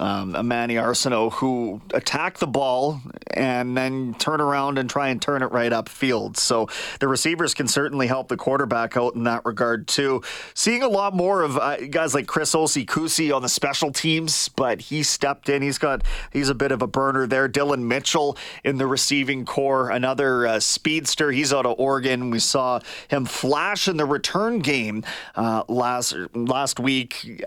um, 0.00 0.34
a 0.34 0.42
Manny 0.42 0.74
Arceneaux 0.74 1.32
who 1.32 1.80
attack 1.92 2.38
the 2.38 2.46
ball 2.46 3.00
and 3.32 3.76
then 3.76 4.14
turn 4.14 4.40
around 4.40 4.78
and 4.78 4.88
try 4.88 5.08
and 5.08 5.20
turn 5.20 5.42
it 5.42 5.52
right 5.52 5.72
upfield. 5.72 6.36
So 6.36 6.68
the 7.00 7.08
receivers 7.08 7.54
can 7.54 7.68
certainly 7.68 8.06
help 8.06 8.28
the 8.28 8.36
quarterback 8.36 8.96
out 8.96 9.14
in 9.14 9.24
that 9.24 9.44
regard 9.44 9.86
too. 9.88 10.22
Seeing 10.54 10.82
a 10.82 10.88
lot 10.88 11.14
more 11.14 11.42
of 11.42 11.56
uh, 11.56 11.76
guys 11.86 12.14
like 12.14 12.26
Chris 12.26 12.54
Osi 12.54 13.34
on 13.34 13.42
the 13.42 13.48
special 13.48 13.92
teams, 13.92 14.48
but 14.48 14.80
he 14.80 15.02
stepped 15.02 15.48
in. 15.48 15.62
He's 15.62 15.78
got 15.78 16.02
he's 16.32 16.48
a 16.48 16.54
bit 16.54 16.72
of 16.72 16.82
a 16.82 16.86
burner 16.86 17.26
there. 17.26 17.48
Dillon 17.48 17.86
Mitchell 17.86 18.36
in 18.64 18.78
the 18.78 18.86
receiving 18.86 19.44
core, 19.44 19.90
another 19.90 20.46
uh, 20.46 20.60
speedster. 20.60 21.30
He's 21.30 21.52
out 21.52 21.66
of 21.66 21.78
Oregon. 21.78 22.30
We 22.30 22.38
saw 22.38 22.80
him 23.08 23.24
flash 23.24 23.88
in 23.88 23.96
the 23.96 24.06
return 24.06 24.60
game 24.60 25.04
uh, 25.36 25.64
last 25.68 26.14
last 26.34 26.80
week, 26.80 27.42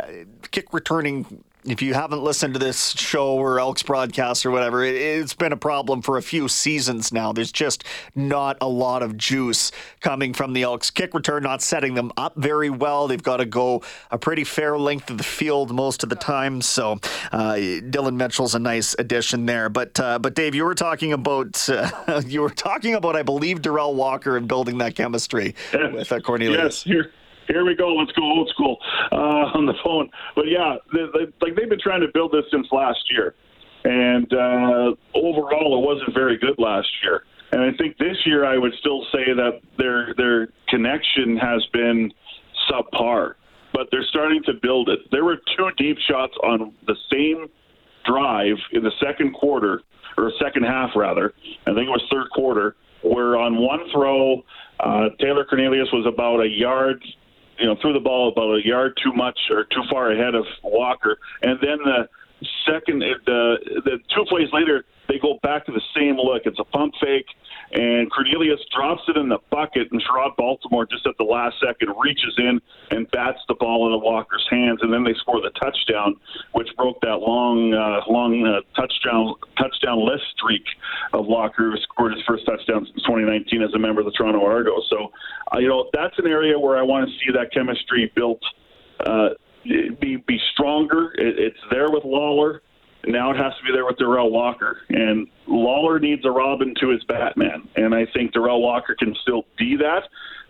kick 0.51 0.73
returning 0.73 1.43
if 1.65 1.81
you 1.81 1.93
haven't 1.93 2.23
listened 2.23 2.53
to 2.55 2.59
this 2.59 2.91
show 2.91 3.35
or 3.35 3.59
Elks 3.59 3.83
broadcast 3.83 4.45
or 4.45 4.51
whatever, 4.51 4.83
it, 4.83 5.19
has 5.19 5.33
been 5.33 5.51
a 5.51 5.57
problem 5.57 6.01
for 6.01 6.17
a 6.17 6.21
few 6.21 6.47
seasons 6.47 7.13
now. 7.13 7.31
There's 7.31 7.51
just 7.51 7.83
not 8.15 8.57
a 8.61 8.67
lot 8.67 9.03
of 9.03 9.15
juice 9.17 9.71
coming 9.99 10.33
from 10.33 10.53
the 10.53 10.63
Elks 10.63 10.89
kick 10.89 11.13
return, 11.13 11.43
not 11.43 11.61
setting 11.61 11.93
them 11.93 12.11
up 12.17 12.35
very 12.35 12.69
well. 12.69 13.07
They've 13.07 13.21
got 13.21 13.37
to 13.37 13.45
go 13.45 13.83
a 14.09 14.17
pretty 14.17 14.43
fair 14.43 14.77
length 14.77 15.09
of 15.09 15.17
the 15.17 15.23
field 15.23 15.73
most 15.73 16.03
of 16.03 16.09
the 16.09 16.15
time. 16.15 16.61
So 16.61 16.99
uh, 17.31 17.55
Dillon 17.89 18.17
Mitchell's 18.17 18.55
a 18.55 18.59
nice 18.59 18.95
addition 18.97 19.45
there. 19.45 19.69
But 19.69 19.99
uh, 19.99 20.19
but 20.19 20.33
Dave, 20.33 20.55
you 20.55 20.65
were 20.65 20.75
talking 20.75 21.13
about 21.13 21.69
uh, 21.69 22.21
you 22.25 22.41
were 22.41 22.49
talking 22.49 22.95
about 22.95 23.15
I 23.15 23.23
believe 23.23 23.61
Derel 23.61 23.93
Walker 23.93 24.35
and 24.35 24.47
building 24.47 24.79
that 24.79 24.95
chemistry 24.95 25.55
yes. 25.73 25.93
with 25.93 26.11
uh, 26.11 26.19
Cornelius. 26.19 26.61
Yes, 26.61 26.83
here 26.83 27.11
here 27.51 27.65
we 27.65 27.75
go. 27.75 27.93
Let's 27.93 28.11
go 28.13 28.23
old 28.23 28.49
school 28.49 28.77
uh, 29.11 29.57
on 29.57 29.65
the 29.65 29.73
phone. 29.83 30.09
But 30.35 30.45
yeah, 30.47 30.75
they, 30.93 31.05
they, 31.13 31.25
like 31.41 31.55
they've 31.55 31.69
been 31.69 31.79
trying 31.79 32.01
to 32.01 32.07
build 32.13 32.31
this 32.31 32.45
since 32.51 32.67
last 32.71 32.99
year, 33.11 33.35
and 33.83 34.31
uh, 34.33 34.95
overall, 35.15 35.77
it 35.77 35.85
wasn't 35.85 36.13
very 36.13 36.37
good 36.37 36.55
last 36.57 36.89
year. 37.03 37.23
And 37.51 37.61
I 37.61 37.71
think 37.77 37.97
this 37.97 38.17
year, 38.25 38.45
I 38.45 38.57
would 38.57 38.73
still 38.79 39.05
say 39.11 39.33
that 39.35 39.59
their 39.77 40.13
their 40.15 40.49
connection 40.69 41.37
has 41.37 41.65
been 41.73 42.11
subpar, 42.69 43.33
but 43.73 43.87
they're 43.91 44.05
starting 44.09 44.41
to 44.43 44.53
build 44.61 44.89
it. 44.89 44.99
There 45.11 45.25
were 45.25 45.37
two 45.57 45.69
deep 45.77 45.97
shots 46.09 46.33
on 46.43 46.73
the 46.87 46.95
same 47.11 47.47
drive 48.05 48.57
in 48.71 48.83
the 48.83 48.91
second 49.03 49.33
quarter 49.33 49.81
or 50.17 50.31
second 50.41 50.63
half 50.63 50.91
rather. 50.95 51.33
I 51.67 51.73
think 51.73 51.87
it 51.87 51.89
was 51.89 52.03
third 52.11 52.29
quarter, 52.33 52.75
where 53.03 53.37
on 53.37 53.57
one 53.57 53.79
throw, 53.91 54.43
uh, 54.79 55.09
Taylor 55.19 55.45
Cornelius 55.45 55.87
was 55.91 56.05
about 56.05 56.41
a 56.41 56.47
yard 56.47 57.03
you 57.61 57.67
know, 57.67 57.75
threw 57.81 57.93
the 57.93 57.99
ball 57.99 58.29
about 58.29 58.55
a 58.55 58.65
yard 58.65 58.97
too 59.01 59.13
much 59.13 59.37
or 59.51 59.65
too 59.65 59.83
far 59.89 60.11
ahead 60.11 60.33
of 60.33 60.45
Walker. 60.63 61.17
And 61.43 61.59
then 61.61 61.77
the 61.85 62.09
second, 62.65 62.99
the 62.99 63.55
the 63.85 63.99
two 64.13 64.25
plays 64.27 64.49
later, 64.51 64.83
they 65.07 65.19
go 65.19 65.37
back 65.43 65.65
to 65.67 65.71
the 65.71 65.81
same 65.95 66.17
look. 66.17 66.43
It's 66.45 66.59
a 66.59 66.63
pump 66.63 66.93
fake, 66.99 67.27
and 67.73 68.11
Cornelius 68.11 68.59
drops 68.75 69.01
it 69.07 69.17
in 69.17 69.29
the 69.29 69.39
bucket, 69.49 69.91
and 69.91 70.01
Sherrod 70.03 70.35
Baltimore 70.37 70.85
just 70.85 71.07
at 71.07 71.17
the 71.17 71.23
last 71.23 71.55
second 71.65 71.93
reaches 71.97 72.33
in 72.37 72.59
and 72.91 73.09
bats 73.11 73.39
the 73.47 73.55
ball 73.55 73.87
into 73.87 73.97
Walker's 73.97 74.45
hands, 74.49 74.79
and 74.81 74.91
then 74.91 75.03
they 75.03 75.13
score 75.19 75.41
the 75.41 75.51
touchdown, 75.51 76.15
which 76.53 76.67
broke 76.75 76.99
that 77.01 77.17
long, 77.17 77.73
uh, 77.73 78.01
long 78.11 78.45
uh, 78.45 78.61
touchdown 78.75 79.35
touchdown 79.57 80.05
list 80.05 80.23
streak 80.35 80.65
of 81.13 81.25
Walker, 81.27 81.71
who 81.71 81.77
scored 81.77 82.13
his 82.13 82.23
first 82.27 82.45
touchdown 82.45 82.85
since 82.85 83.03
2019 83.03 83.61
as 83.61 83.73
a 83.73 83.79
member 83.79 84.01
of 84.01 84.05
the 84.05 84.11
Toronto 84.11 84.43
Argos. 84.45 84.87
So, 84.89 85.11
uh, 85.53 85.59
you 85.59 85.67
know, 85.67 85.89
that's 85.93 86.17
an 86.17 86.27
area 86.27 86.59
where 86.59 86.77
I 86.77 86.81
want 86.81 87.07
to 87.07 87.11
see 87.19 87.31
that 87.31 87.53
chemistry 87.53 88.11
built. 88.15 88.41
Uh, 88.99 89.29
be 89.63 90.17
be 90.27 90.39
stronger. 90.53 91.13
It, 91.15 91.39
it's 91.39 91.63
there 91.69 91.89
with 91.89 92.03
Lawler. 92.03 92.61
Now 93.07 93.31
it 93.31 93.37
has 93.37 93.53
to 93.57 93.63
be 93.63 93.71
there 93.71 93.85
with 93.85 93.97
Derel 93.97 94.31
Walker. 94.31 94.77
And 94.89 95.27
Lawler 95.47 95.99
needs 95.99 96.25
a 96.25 96.31
Robin 96.31 96.73
to 96.79 96.89
his 96.89 97.03
Batman. 97.05 97.67
And 97.75 97.95
I 97.95 98.05
think 98.13 98.33
Derel 98.33 98.61
Walker 98.61 98.95
can 98.97 99.15
still 99.21 99.43
be 99.57 99.75
that. 99.77 100.03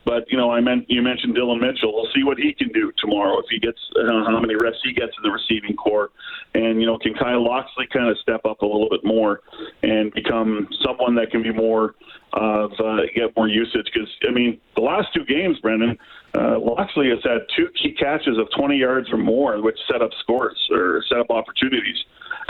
But 0.03 0.31
you 0.31 0.37
know, 0.37 0.51
I 0.51 0.61
meant 0.61 0.85
you 0.89 1.01
mentioned 1.01 1.35
Dillon 1.35 1.59
Mitchell. 1.59 1.93
We'll 1.93 2.11
see 2.13 2.23
what 2.23 2.37
he 2.39 2.53
can 2.53 2.69
do 2.69 2.91
tomorrow 2.97 3.37
if 3.39 3.45
he 3.49 3.59
gets 3.59 3.77
uh, 3.95 4.25
how 4.25 4.39
many 4.39 4.55
reps 4.55 4.77
he 4.83 4.93
gets 4.93 5.13
in 5.17 5.23
the 5.23 5.29
receiving 5.29 5.75
core, 5.75 6.09
and 6.55 6.81
you 6.81 6.87
know, 6.87 6.97
can 6.97 7.13
Kyle 7.13 7.43
Locksley 7.43 7.85
kind 7.93 8.09
of 8.09 8.17
step 8.17 8.41
up 8.45 8.61
a 8.61 8.65
little 8.65 8.89
bit 8.89 9.01
more 9.03 9.41
and 9.83 10.11
become 10.13 10.67
someone 10.83 11.13
that 11.15 11.29
can 11.29 11.43
be 11.43 11.53
more 11.53 11.93
of 12.33 12.71
uh, 12.79 13.01
get 13.13 13.35
more 13.37 13.47
usage? 13.47 13.87
Because 13.93 14.09
I 14.27 14.31
mean, 14.31 14.59
the 14.75 14.81
last 14.81 15.09
two 15.13 15.23
games, 15.23 15.59
Brendan, 15.59 15.97
uh, 16.33 16.57
Locksley 16.59 17.09
has 17.09 17.19
had 17.23 17.41
two 17.55 17.67
key 17.81 17.93
catches 17.93 18.39
of 18.39 18.47
20 18.57 18.77
yards 18.77 19.07
or 19.11 19.17
more, 19.17 19.61
which 19.61 19.77
set 19.91 20.01
up 20.01 20.09
scores 20.19 20.57
or 20.71 21.03
set 21.09 21.19
up 21.19 21.29
opportunities. 21.29 21.97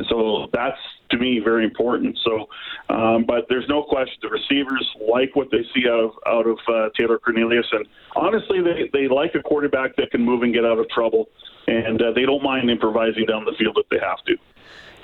So 0.09 0.47
that's 0.53 0.77
to 1.11 1.17
me 1.17 1.39
very 1.43 1.63
important. 1.63 2.17
So, 2.23 2.47
um, 2.93 3.25
but 3.27 3.45
there's 3.49 3.67
no 3.67 3.83
question 3.83 4.15
the 4.21 4.29
receivers 4.29 4.89
like 5.11 5.35
what 5.35 5.49
they 5.51 5.63
see 5.73 5.87
out 5.87 5.99
of 5.99 6.11
out 6.27 6.47
of 6.47 6.57
uh, 6.67 6.89
Taylor 6.97 7.19
Cornelius, 7.19 7.65
and 7.71 7.85
honestly, 8.15 8.59
they 8.61 8.89
they 8.93 9.07
like 9.07 9.35
a 9.35 9.41
quarterback 9.41 9.95
that 9.97 10.11
can 10.11 10.21
move 10.21 10.43
and 10.43 10.53
get 10.53 10.65
out 10.65 10.79
of 10.79 10.89
trouble, 10.89 11.29
and 11.67 12.01
uh, 12.01 12.11
they 12.13 12.23
don't 12.23 12.43
mind 12.43 12.69
improvising 12.69 13.25
down 13.25 13.45
the 13.45 13.53
field 13.57 13.77
if 13.77 13.87
they 13.89 13.99
have 13.99 14.23
to. 14.25 14.35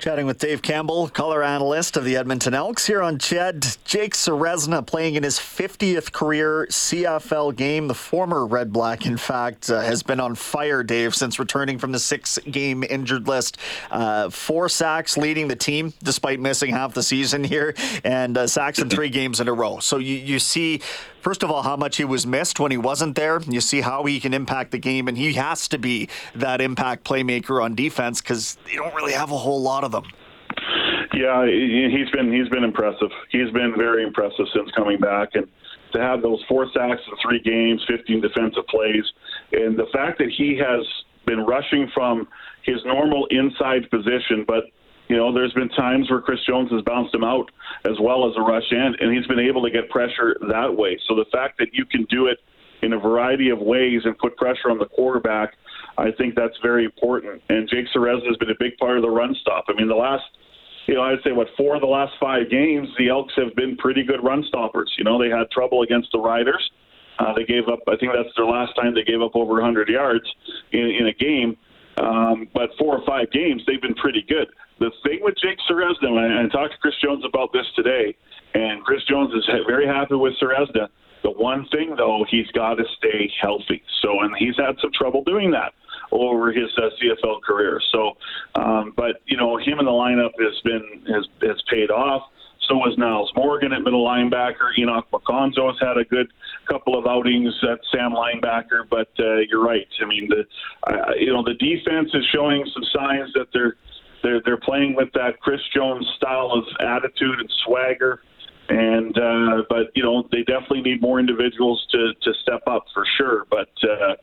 Chatting 0.00 0.26
with 0.26 0.38
Dave 0.38 0.62
Campbell, 0.62 1.08
color 1.08 1.42
analyst 1.42 1.96
of 1.96 2.04
the 2.04 2.16
Edmonton 2.16 2.54
Elks 2.54 2.86
here 2.86 3.02
on 3.02 3.18
CHED. 3.18 3.78
Jake 3.84 4.14
Ceresna 4.14 4.86
playing 4.86 5.16
in 5.16 5.24
his 5.24 5.40
50th 5.40 6.12
career 6.12 6.68
CFL 6.70 7.56
game. 7.56 7.88
The 7.88 7.96
former 7.96 8.46
Red 8.46 8.72
Black, 8.72 9.06
in 9.06 9.16
fact, 9.16 9.68
uh, 9.68 9.80
has 9.80 10.04
been 10.04 10.20
on 10.20 10.36
fire, 10.36 10.84
Dave, 10.84 11.16
since 11.16 11.40
returning 11.40 11.80
from 11.80 11.90
the 11.90 11.98
six 11.98 12.38
game 12.48 12.84
injured 12.88 13.26
list. 13.26 13.58
Uh, 13.90 14.30
four 14.30 14.68
sacks 14.68 15.16
leading 15.16 15.48
the 15.48 15.56
team, 15.56 15.92
despite 16.00 16.38
missing 16.38 16.70
half 16.70 16.94
the 16.94 17.02
season 17.02 17.42
here, 17.42 17.74
and 18.04 18.38
uh, 18.38 18.46
sacks 18.46 18.78
in 18.78 18.88
three 18.88 19.08
games 19.08 19.40
in 19.40 19.48
a 19.48 19.52
row. 19.52 19.80
So 19.80 19.98
you, 19.98 20.14
you 20.14 20.38
see 20.38 20.80
first 21.20 21.42
of 21.42 21.50
all, 21.50 21.62
how 21.62 21.76
much 21.76 21.96
he 21.96 22.04
was 22.04 22.26
missed 22.26 22.60
when 22.60 22.70
he 22.70 22.76
wasn't 22.76 23.14
there. 23.14 23.40
You 23.40 23.60
see 23.60 23.80
how 23.80 24.04
he 24.04 24.20
can 24.20 24.34
impact 24.34 24.70
the 24.70 24.78
game, 24.78 25.08
and 25.08 25.16
he 25.16 25.32
has 25.34 25.68
to 25.68 25.78
be 25.78 26.08
that 26.34 26.60
impact 26.60 27.04
playmaker 27.04 27.62
on 27.62 27.74
defense 27.74 28.20
because 28.20 28.56
they 28.66 28.76
don't 28.76 28.94
really 28.94 29.12
have 29.12 29.30
a 29.30 29.38
whole 29.38 29.60
lot 29.60 29.84
of 29.84 29.92
them. 29.92 30.04
Yeah, 31.14 31.46
he's 31.46 32.10
been 32.10 32.32
he's 32.32 32.48
been 32.48 32.64
impressive. 32.64 33.10
He's 33.30 33.50
been 33.50 33.74
very 33.76 34.04
impressive 34.04 34.46
since 34.54 34.70
coming 34.76 34.98
back, 34.98 35.30
and 35.34 35.48
to 35.92 36.00
have 36.00 36.22
those 36.22 36.42
four 36.48 36.66
sacks 36.72 37.00
in 37.08 37.16
three 37.22 37.40
games, 37.40 37.84
15 37.88 38.20
defensive 38.20 38.66
plays, 38.68 39.04
and 39.52 39.76
the 39.76 39.86
fact 39.92 40.18
that 40.18 40.30
he 40.36 40.56
has 40.56 40.84
been 41.26 41.44
rushing 41.46 41.90
from 41.94 42.28
his 42.62 42.76
normal 42.84 43.26
inside 43.30 43.88
position, 43.90 44.44
but 44.46 44.64
you 45.08 45.16
know, 45.16 45.32
there's 45.32 45.52
been 45.54 45.70
times 45.70 46.10
where 46.10 46.20
Chris 46.20 46.40
Jones 46.46 46.70
has 46.70 46.82
bounced 46.82 47.14
him 47.14 47.24
out 47.24 47.50
as 47.84 47.98
well 48.00 48.28
as 48.28 48.36
a 48.36 48.42
rush 48.42 48.70
end, 48.72 48.96
and 49.00 49.16
he's 49.16 49.26
been 49.26 49.40
able 49.40 49.62
to 49.62 49.70
get 49.70 49.88
pressure 49.88 50.36
that 50.48 50.76
way. 50.76 50.98
So 51.08 51.14
the 51.14 51.24
fact 51.32 51.58
that 51.58 51.68
you 51.72 51.86
can 51.86 52.04
do 52.10 52.26
it 52.26 52.38
in 52.82 52.92
a 52.92 52.98
variety 52.98 53.48
of 53.48 53.58
ways 53.58 54.02
and 54.04 54.16
put 54.18 54.36
pressure 54.36 54.70
on 54.70 54.78
the 54.78 54.86
quarterback, 54.86 55.54
I 55.96 56.10
think 56.12 56.34
that's 56.34 56.56
very 56.62 56.84
important. 56.84 57.42
And 57.48 57.68
Jake 57.68 57.86
Ceresna 57.94 58.26
has 58.26 58.36
been 58.36 58.50
a 58.50 58.58
big 58.58 58.76
part 58.76 58.96
of 58.96 59.02
the 59.02 59.10
run 59.10 59.34
stop. 59.40 59.64
I 59.68 59.72
mean, 59.72 59.88
the 59.88 59.94
last, 59.94 60.24
you 60.86 60.94
know, 60.94 61.02
I'd 61.02 61.22
say 61.24 61.32
what 61.32 61.48
four 61.56 61.74
of 61.74 61.80
the 61.80 61.88
last 61.88 62.12
five 62.20 62.50
games, 62.50 62.88
the 62.98 63.08
Elks 63.08 63.32
have 63.36 63.56
been 63.56 63.76
pretty 63.78 64.04
good 64.04 64.22
run 64.22 64.44
stoppers. 64.46 64.92
You 64.98 65.04
know, 65.04 65.20
they 65.20 65.30
had 65.30 65.50
trouble 65.50 65.82
against 65.82 66.12
the 66.12 66.18
Riders. 66.18 66.70
Uh, 67.18 67.32
they 67.34 67.44
gave 67.44 67.66
up. 67.66 67.80
I 67.88 67.96
think 67.96 68.12
that's 68.14 68.32
their 68.36 68.46
last 68.46 68.76
time 68.76 68.94
they 68.94 69.02
gave 69.02 69.22
up 69.22 69.34
over 69.34 69.54
100 69.54 69.88
yards 69.88 70.24
in, 70.70 70.86
in 71.00 71.06
a 71.08 71.12
game. 71.12 71.56
Um, 71.96 72.48
but 72.54 72.70
four 72.78 72.96
or 72.96 73.04
five 73.04 73.32
games, 73.32 73.62
they've 73.66 73.82
been 73.82 73.94
pretty 73.94 74.24
good. 74.28 74.46
The 74.78 74.90
thing 75.02 75.20
with 75.22 75.34
Jake 75.42 75.58
Ceresna, 75.68 76.06
and 76.06 76.38
I 76.38 76.48
talked 76.48 76.72
to 76.72 76.78
Chris 76.78 76.94
Jones 77.02 77.24
about 77.24 77.52
this 77.52 77.66
today, 77.74 78.16
and 78.54 78.84
Chris 78.84 79.02
Jones 79.04 79.34
is 79.34 79.44
very 79.66 79.86
happy 79.86 80.14
with 80.14 80.34
Ceresna. 80.40 80.88
The 81.22 81.30
one 81.30 81.66
thing, 81.72 81.94
though, 81.96 82.24
he's 82.30 82.46
got 82.52 82.74
to 82.74 82.84
stay 82.96 83.30
healthy. 83.40 83.82
So, 84.02 84.20
and 84.20 84.34
he's 84.38 84.56
had 84.56 84.78
some 84.80 84.92
trouble 84.92 85.24
doing 85.24 85.50
that 85.50 85.74
over 86.12 86.52
his 86.52 86.70
uh, 86.78 86.90
CFL 87.00 87.42
career. 87.42 87.80
So, 87.92 88.16
um, 88.54 88.92
but 88.96 89.20
you 89.26 89.36
know, 89.36 89.56
him 89.58 89.80
in 89.80 89.84
the 89.84 89.90
lineup 89.90 90.30
has 90.38 90.60
been 90.62 91.02
has 91.12 91.26
has 91.42 91.60
paid 91.68 91.90
off. 91.90 92.22
So 92.68 92.80
has 92.84 92.96
Nyles 92.96 93.34
Morgan 93.34 93.72
at 93.72 93.82
middle 93.82 94.04
linebacker. 94.04 94.70
Enock 94.78 95.04
Makonzo 95.10 95.68
has 95.68 95.76
had 95.80 95.96
a 95.96 96.04
good 96.04 96.28
couple 96.68 96.98
of 96.98 97.06
outings 97.06 97.54
at 97.62 97.78
Sam 97.90 98.12
linebacker. 98.12 98.88
But 98.88 99.08
uh, 99.18 99.38
you're 99.48 99.64
right. 99.64 99.88
I 100.00 100.04
mean, 100.04 100.28
the 100.28 100.44
uh, 100.86 101.14
you 101.18 101.32
know 101.32 101.42
the 101.42 101.54
defense 101.54 102.10
is 102.14 102.24
showing 102.32 102.64
some 102.72 102.84
signs 102.94 103.32
that 103.34 103.46
they're 103.52 103.76
they're 104.22 104.40
they're 104.44 104.60
playing 104.60 104.94
with 104.94 105.08
that 105.14 105.40
Chris 105.40 105.60
Jones 105.74 106.06
style 106.16 106.52
of 106.52 106.64
attitude 106.80 107.40
and 107.40 107.52
swagger, 107.64 108.20
and 108.68 109.16
uh, 109.16 109.62
but 109.68 109.90
you 109.94 110.02
know 110.02 110.28
they 110.30 110.42
definitely 110.42 110.82
need 110.82 111.00
more 111.00 111.20
individuals 111.20 111.86
to 111.92 112.12
to 112.22 112.32
step 112.42 112.62
up 112.66 112.84
for 112.92 113.04
sure. 113.16 113.46
But 113.50 113.70
uh, 113.82 114.14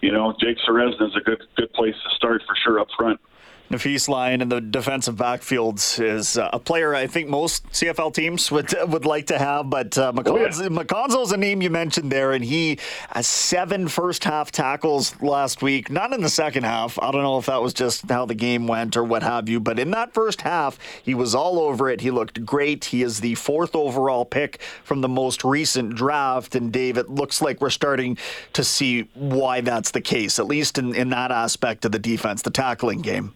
you 0.00 0.12
know 0.12 0.34
Jake 0.40 0.58
Ceresna 0.68 1.08
is 1.08 1.16
a 1.16 1.20
good 1.20 1.42
good 1.56 1.72
place 1.72 1.94
to 1.94 2.16
start 2.16 2.42
for 2.46 2.54
sure 2.64 2.80
up 2.80 2.88
front. 2.96 3.20
Nafees 3.74 4.08
Lyon 4.08 4.40
in 4.40 4.48
the 4.48 4.60
defensive 4.60 5.16
backfields 5.16 6.00
is 6.00 6.38
uh, 6.38 6.48
a 6.52 6.60
player 6.60 6.94
I 6.94 7.08
think 7.08 7.28
most 7.28 7.68
CFL 7.72 8.14
teams 8.14 8.50
would 8.52 8.72
would 8.86 9.04
like 9.04 9.26
to 9.26 9.38
have. 9.38 9.68
But 9.68 9.98
uh, 9.98 10.12
Makonzo, 10.12 11.14
oh, 11.14 11.26
yeah. 11.26 11.34
a 11.34 11.36
name 11.36 11.60
you 11.60 11.70
mentioned 11.70 12.12
there, 12.12 12.32
and 12.32 12.44
he 12.44 12.78
has 13.10 13.26
seven 13.26 13.88
first 13.88 14.22
half 14.22 14.52
tackles 14.52 15.20
last 15.20 15.60
week. 15.60 15.90
Not 15.90 16.12
in 16.12 16.20
the 16.20 16.28
second 16.28 16.62
half. 16.62 16.98
I 17.02 17.10
don't 17.10 17.22
know 17.22 17.38
if 17.38 17.46
that 17.46 17.60
was 17.60 17.74
just 17.74 18.08
how 18.08 18.26
the 18.26 18.34
game 18.34 18.68
went 18.68 18.96
or 18.96 19.02
what 19.02 19.24
have 19.24 19.48
you. 19.48 19.58
But 19.58 19.80
in 19.80 19.90
that 19.90 20.14
first 20.14 20.42
half, 20.42 20.78
he 21.02 21.14
was 21.14 21.34
all 21.34 21.58
over 21.58 21.90
it. 21.90 22.00
He 22.00 22.12
looked 22.12 22.46
great. 22.46 22.84
He 22.86 23.02
is 23.02 23.20
the 23.20 23.34
fourth 23.34 23.74
overall 23.74 24.24
pick 24.24 24.62
from 24.84 25.00
the 25.00 25.08
most 25.08 25.42
recent 25.42 25.96
draft. 25.96 26.54
And 26.54 26.72
Dave, 26.72 26.96
it 26.96 27.10
looks 27.10 27.42
like 27.42 27.60
we're 27.60 27.70
starting 27.70 28.18
to 28.52 28.62
see 28.62 29.08
why 29.14 29.62
that's 29.62 29.90
the 29.90 30.00
case, 30.00 30.38
at 30.38 30.46
least 30.46 30.78
in, 30.78 30.94
in 30.94 31.10
that 31.10 31.32
aspect 31.32 31.84
of 31.84 31.90
the 31.90 31.98
defense, 31.98 32.42
the 32.42 32.50
tackling 32.50 33.00
game. 33.00 33.34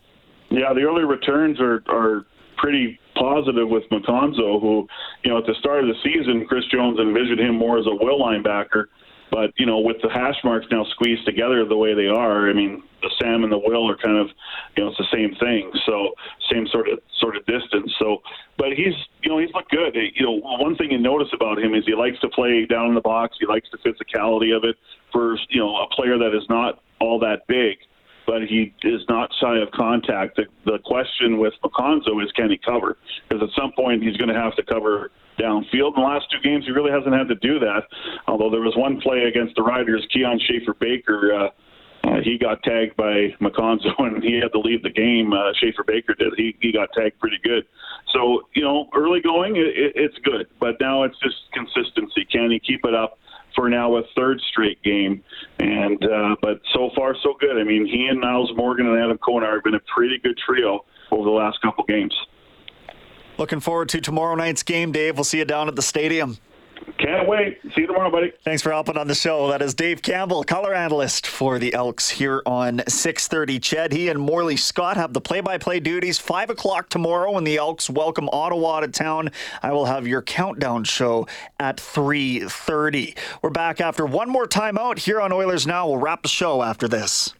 Yeah, 0.50 0.72
the 0.74 0.82
early 0.82 1.04
returns 1.04 1.60
are 1.60 1.82
are 1.88 2.26
pretty 2.56 2.98
positive 3.14 3.68
with 3.68 3.84
Makonzo, 3.90 4.60
who, 4.60 4.86
you 5.24 5.30
know, 5.30 5.38
at 5.38 5.46
the 5.46 5.54
start 5.58 5.84
of 5.84 5.88
the 5.88 5.98
season, 6.02 6.44
Chris 6.46 6.64
Jones 6.72 6.98
envisioned 6.98 7.40
him 7.40 7.56
more 7.56 7.78
as 7.78 7.86
a 7.86 7.94
will 7.94 8.20
linebacker. 8.20 8.86
But, 9.30 9.52
you 9.58 9.66
know, 9.66 9.80
with 9.80 9.98
the 10.02 10.08
hash 10.08 10.36
marks 10.42 10.66
now 10.70 10.84
squeezed 10.90 11.26
together 11.26 11.64
the 11.66 11.76
way 11.76 11.92
they 11.92 12.06
are, 12.06 12.48
I 12.48 12.54
mean, 12.54 12.82
the 13.02 13.10
Sam 13.20 13.44
and 13.44 13.52
the 13.52 13.58
Will 13.58 13.88
are 13.88 13.96
kind 13.96 14.16
of, 14.16 14.28
you 14.74 14.82
know, 14.82 14.88
it's 14.88 14.96
the 14.96 15.06
same 15.12 15.34
thing. 15.38 15.70
So 15.84 16.14
same 16.50 16.66
sort 16.68 16.88
of 16.88 16.98
sort 17.20 17.36
of 17.36 17.44
distance. 17.44 17.92
So, 17.98 18.22
but 18.56 18.68
he's, 18.72 18.94
you 19.22 19.28
know, 19.28 19.38
he's 19.38 19.52
looked 19.52 19.70
good. 19.70 19.94
You 19.94 20.24
know, 20.24 20.40
one 20.40 20.76
thing 20.76 20.90
you 20.90 20.98
notice 20.98 21.28
about 21.34 21.58
him 21.58 21.74
is 21.74 21.84
he 21.84 21.94
likes 21.94 22.18
to 22.20 22.28
play 22.30 22.64
down 22.64 22.88
in 22.88 22.94
the 22.94 23.02
box. 23.02 23.36
He 23.38 23.46
likes 23.46 23.68
the 23.70 23.78
physicality 23.78 24.56
of 24.56 24.64
it 24.64 24.76
for, 25.12 25.36
you 25.50 25.60
know, 25.60 25.76
a 25.76 25.88
player 25.94 26.16
that 26.16 26.34
is 26.34 26.48
not 26.48 26.80
all 26.98 27.18
that 27.20 27.46
big 27.46 27.78
but 28.28 28.42
he 28.42 28.74
is 28.82 29.00
not 29.08 29.30
shy 29.40 29.56
of 29.56 29.70
contact. 29.70 30.36
The, 30.36 30.44
the 30.66 30.78
question 30.84 31.38
with 31.38 31.54
Makonzo 31.64 32.22
is 32.22 32.30
can 32.36 32.50
he 32.50 32.58
cover? 32.58 32.98
Because 33.26 33.42
at 33.42 33.48
some 33.56 33.72
point 33.72 34.02
he's 34.02 34.18
going 34.18 34.28
to 34.28 34.38
have 34.38 34.54
to 34.56 34.62
cover 34.62 35.10
downfield. 35.40 35.96
In 35.96 36.02
the 36.02 36.04
last 36.04 36.26
two 36.30 36.38
games, 36.44 36.66
he 36.66 36.72
really 36.72 36.92
hasn't 36.92 37.14
had 37.14 37.26
to 37.28 37.36
do 37.36 37.58
that. 37.58 37.88
Although 38.26 38.50
there 38.50 38.60
was 38.60 38.76
one 38.76 39.00
play 39.00 39.24
against 39.24 39.54
the 39.56 39.62
Riders, 39.62 40.06
Kian 40.14 40.36
Schaffer 40.44 40.76
Baker. 40.78 41.32
Uh, 41.32 41.48
uh, 42.04 42.20
he 42.22 42.36
got 42.38 42.62
tagged 42.62 42.96
by 42.96 43.32
Makonzo 43.40 43.90
and 43.98 44.22
he 44.22 44.38
had 44.38 44.52
to 44.52 44.60
leave 44.60 44.82
the 44.82 44.90
game. 44.90 45.32
Uh, 45.32 45.52
Schaffer 45.56 45.84
Baker 45.86 46.14
did. 46.14 46.34
He 46.36 46.54
he 46.60 46.70
got 46.70 46.90
tagged 46.92 47.18
pretty 47.18 47.38
good. 47.42 47.64
So 48.12 48.42
you 48.54 48.62
know, 48.62 48.88
early 48.94 49.20
going, 49.22 49.56
it, 49.56 49.72
it, 49.72 49.92
it's 49.96 50.18
good, 50.22 50.46
but 50.60 50.76
now 50.80 51.04
it's 51.04 51.18
just 51.22 51.36
consistency. 51.54 52.26
Can 52.30 52.50
he 52.50 52.60
keep 52.60 52.84
it 52.84 52.94
up? 52.94 53.18
For 53.58 53.68
now 53.68 53.96
a 53.96 54.02
third 54.16 54.40
straight 54.52 54.80
game. 54.84 55.22
And 55.58 56.02
uh, 56.04 56.36
but 56.40 56.60
so 56.72 56.90
far 56.94 57.16
so 57.22 57.34
good. 57.40 57.58
I 57.58 57.64
mean, 57.64 57.86
he 57.86 58.06
and 58.06 58.22
Nyles 58.22 58.56
Morgan 58.56 58.86
and 58.86 58.96
Adam 58.96 59.18
Konar 59.18 59.54
have 59.54 59.64
been 59.64 59.74
a 59.74 59.80
pretty 59.92 60.18
good 60.22 60.38
trio 60.46 60.84
over 61.10 61.24
the 61.24 61.30
last 61.30 61.60
couple 61.60 61.82
games. 61.84 62.14
Looking 63.36 63.58
forward 63.60 63.88
to 63.90 64.00
tomorrow 64.00 64.36
night's 64.36 64.62
game, 64.62 64.92
Dave. 64.92 65.16
We'll 65.16 65.24
see 65.24 65.38
you 65.38 65.44
down 65.44 65.66
at 65.66 65.74
the 65.74 65.82
stadium. 65.82 66.38
Can't 66.98 67.28
wait. 67.28 67.58
See 67.74 67.82
you 67.82 67.86
tomorrow, 67.86 68.10
buddy. 68.10 68.32
Thanks 68.44 68.62
for 68.62 68.70
helping 68.70 68.96
on 68.96 69.06
the 69.06 69.14
show. 69.14 69.48
That 69.48 69.62
is 69.62 69.74
Dave 69.74 70.02
Campbell, 70.02 70.42
color 70.44 70.74
analyst 70.74 71.26
for 71.26 71.58
the 71.58 71.72
Elks 71.74 72.10
here 72.10 72.42
on 72.44 72.82
6:30. 72.88 73.58
CHED, 73.60 73.92
he 73.92 74.08
and 74.08 74.20
Morley 74.20 74.56
Scott 74.56 74.96
have 74.96 75.12
the 75.12 75.20
play-by-play 75.20 75.80
duties. 75.80 76.18
Five 76.18 76.50
o'clock 76.50 76.88
tomorrow 76.88 77.32
when 77.32 77.44
the 77.44 77.56
Elks 77.56 77.88
welcome 77.88 78.28
Ottawa 78.32 78.80
to 78.80 78.88
town. 78.88 79.30
I 79.62 79.72
will 79.72 79.86
have 79.86 80.06
your 80.06 80.22
countdown 80.22 80.84
show 80.84 81.26
at 81.60 81.78
3:30. 81.78 83.14
We're 83.42 83.50
back 83.50 83.80
after 83.80 84.04
one 84.04 84.28
more 84.28 84.46
timeout 84.46 84.98
here 84.98 85.20
on 85.20 85.32
Oilers 85.32 85.66
Now. 85.66 85.86
We'll 85.88 85.98
wrap 85.98 86.22
the 86.22 86.28
show 86.28 86.62
after 86.62 86.88
this 86.88 87.34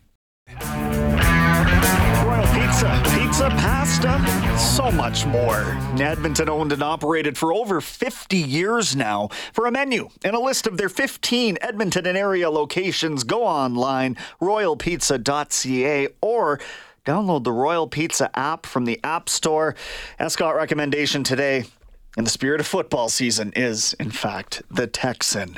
pizza, 2.79 3.18
pizza, 3.39 3.51
pasta, 3.51 4.59
so 4.59 4.91
much 4.91 5.25
more. 5.25 5.63
Edmonton 6.01 6.49
owned 6.49 6.73
and 6.73 6.83
operated 6.83 7.39
for 7.39 7.53
over 7.53 7.81
50 7.81 8.37
years 8.37 8.97
now. 8.97 9.29
For 9.53 9.67
a 9.67 9.71
menu 9.71 10.09
and 10.25 10.35
a 10.35 10.41
list 10.41 10.67
of 10.67 10.77
their 10.77 10.89
15 10.89 11.57
Edmonton 11.61 12.05
and 12.07 12.19
area 12.19 12.51
locations, 12.51 13.23
go 13.23 13.45
online, 13.45 14.17
royalpizza.ca 14.41 16.09
or 16.21 16.59
download 17.07 17.45
the 17.45 17.53
Royal 17.53 17.87
Pizza 17.87 18.29
app 18.37 18.67
from 18.67 18.87
the 18.87 18.99
App 19.05 19.29
Store. 19.29 19.77
Escott 20.19 20.57
recommendation 20.57 21.23
today 21.23 21.67
in 22.19 22.25
the 22.25 22.31
spirit 22.31 22.61
of 22.61 22.67
football 22.67 23.09
season 23.09 23.53
is, 23.55 23.95
in 23.95 24.11
fact, 24.11 24.61
the 24.69 24.89
Texan. 24.89 25.57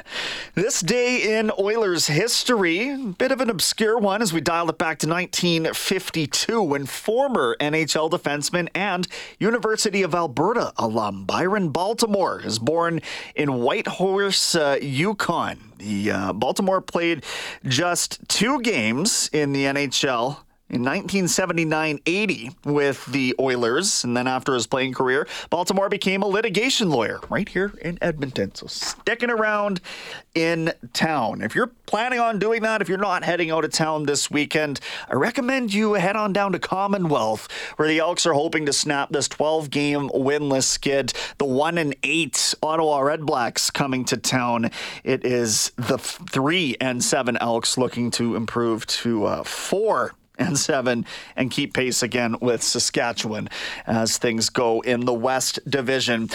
This 0.55 0.83
day 0.83 1.39
in 1.39 1.51
Oilers 1.59 2.09
history, 2.09 2.91
a 2.91 2.99
bit 2.99 3.33
of 3.33 3.41
an 3.41 3.49
obscure 3.49 3.97
one 3.97 4.21
as 4.21 4.35
we 4.35 4.43
dial 4.43 4.69
it 4.69 4.77
back 4.77 4.99
to 4.99 5.09
1952 5.09 6.63
when 6.63 6.85
former 6.85 7.57
NHL 7.61 8.11
defenseman 8.11 8.69
and 8.75 9.09
University 9.39 10.03
of 10.03 10.15
Alberta 10.15 10.75
alum 10.77 11.25
Byron 11.25 11.71
Baltimore 11.71 12.43
is 12.43 12.59
born 12.59 13.01
in 13.35 13.63
Whitehorse, 13.63 14.55
uh, 14.55 14.79
Yukon. 14.83 15.73
The 15.79 16.11
uh, 16.11 16.33
Baltimore 16.35 16.83
played 16.83 17.25
just 17.65 18.21
two 18.29 18.61
games 18.61 19.31
in 19.33 19.55
the 19.55 19.65
NHL 19.65 20.41
in 20.71 20.83
1979-80 20.83 22.55
with 22.65 23.05
the 23.07 23.35
Oilers, 23.41 24.05
and 24.05 24.17
then 24.17 24.27
after 24.27 24.55
his 24.55 24.67
playing 24.67 24.95
career, 24.95 25.27
Baltimore 25.51 25.89
became 25.89 26.23
a 26.23 26.27
litigation 26.27 26.91
lawyer 26.91 27.21
right 27.29 27.49
here 27.49 27.73
in 27.83 27.99
Edmonton. 28.01 28.55
So 28.55 28.67
sticking 28.69 29.31
around 29.31 29.81
in 30.35 30.73
town. 30.93 31.43
If 31.43 31.55
you're 31.55 31.73
planning 31.87 32.21
on 32.21 32.39
doing 32.39 32.63
that, 32.63 32.81
if 32.81 32.89
you're 32.89 32.99
not 32.99 33.25
heading 33.25 33.51
out 33.51 33.65
of 33.65 33.73
town 33.73 34.07
this 34.07 34.31
weekend, 34.31 34.81
I 35.09 35.15
recommend 35.15 35.75
you 35.75 35.95
head 35.95 36.17
on 36.17 36.33
down 36.33 36.53
to 36.53 36.59
Commonwealth, 36.59 37.49
where 37.77 37.89
the 37.89 37.99
Elks 37.99 38.27
are 38.27 38.33
hoping 38.33 38.67
to 38.67 38.73
snap 38.73 39.11
this 39.11 39.29
12-game 39.29 40.09
winless 40.11 40.65
skid. 40.65 41.13
The 41.39 41.45
one 41.45 41.79
and 41.79 41.97
eight 42.05 42.55
Ottawa 42.63 43.01
Redblacks 43.01 43.73
coming 43.73 44.05
to 44.07 44.17
town. 44.17 44.71
It 45.03 45.25
is 45.25 45.73
the 45.77 45.99
three 45.99 46.77
and 46.81 47.03
seven 47.03 47.37
Elks 47.39 47.77
looking 47.77 48.11
to 48.13 48.37
improve 48.37 48.87
to 48.87 49.25
uh, 49.25 49.43
four 49.43 50.15
and 50.41 50.59
seven 50.59 51.07
and 51.37 51.51
keep 51.51 51.75
pace 51.75 52.03
again 52.03 52.37
with 52.41 52.63
Saskatchewan 52.63 53.49
as 53.87 54.19
things 54.19 54.49
go 54.49 54.81
in 54.81 55.05
the 55.05 55.15
West 55.15 55.59
Division. 55.69 56.31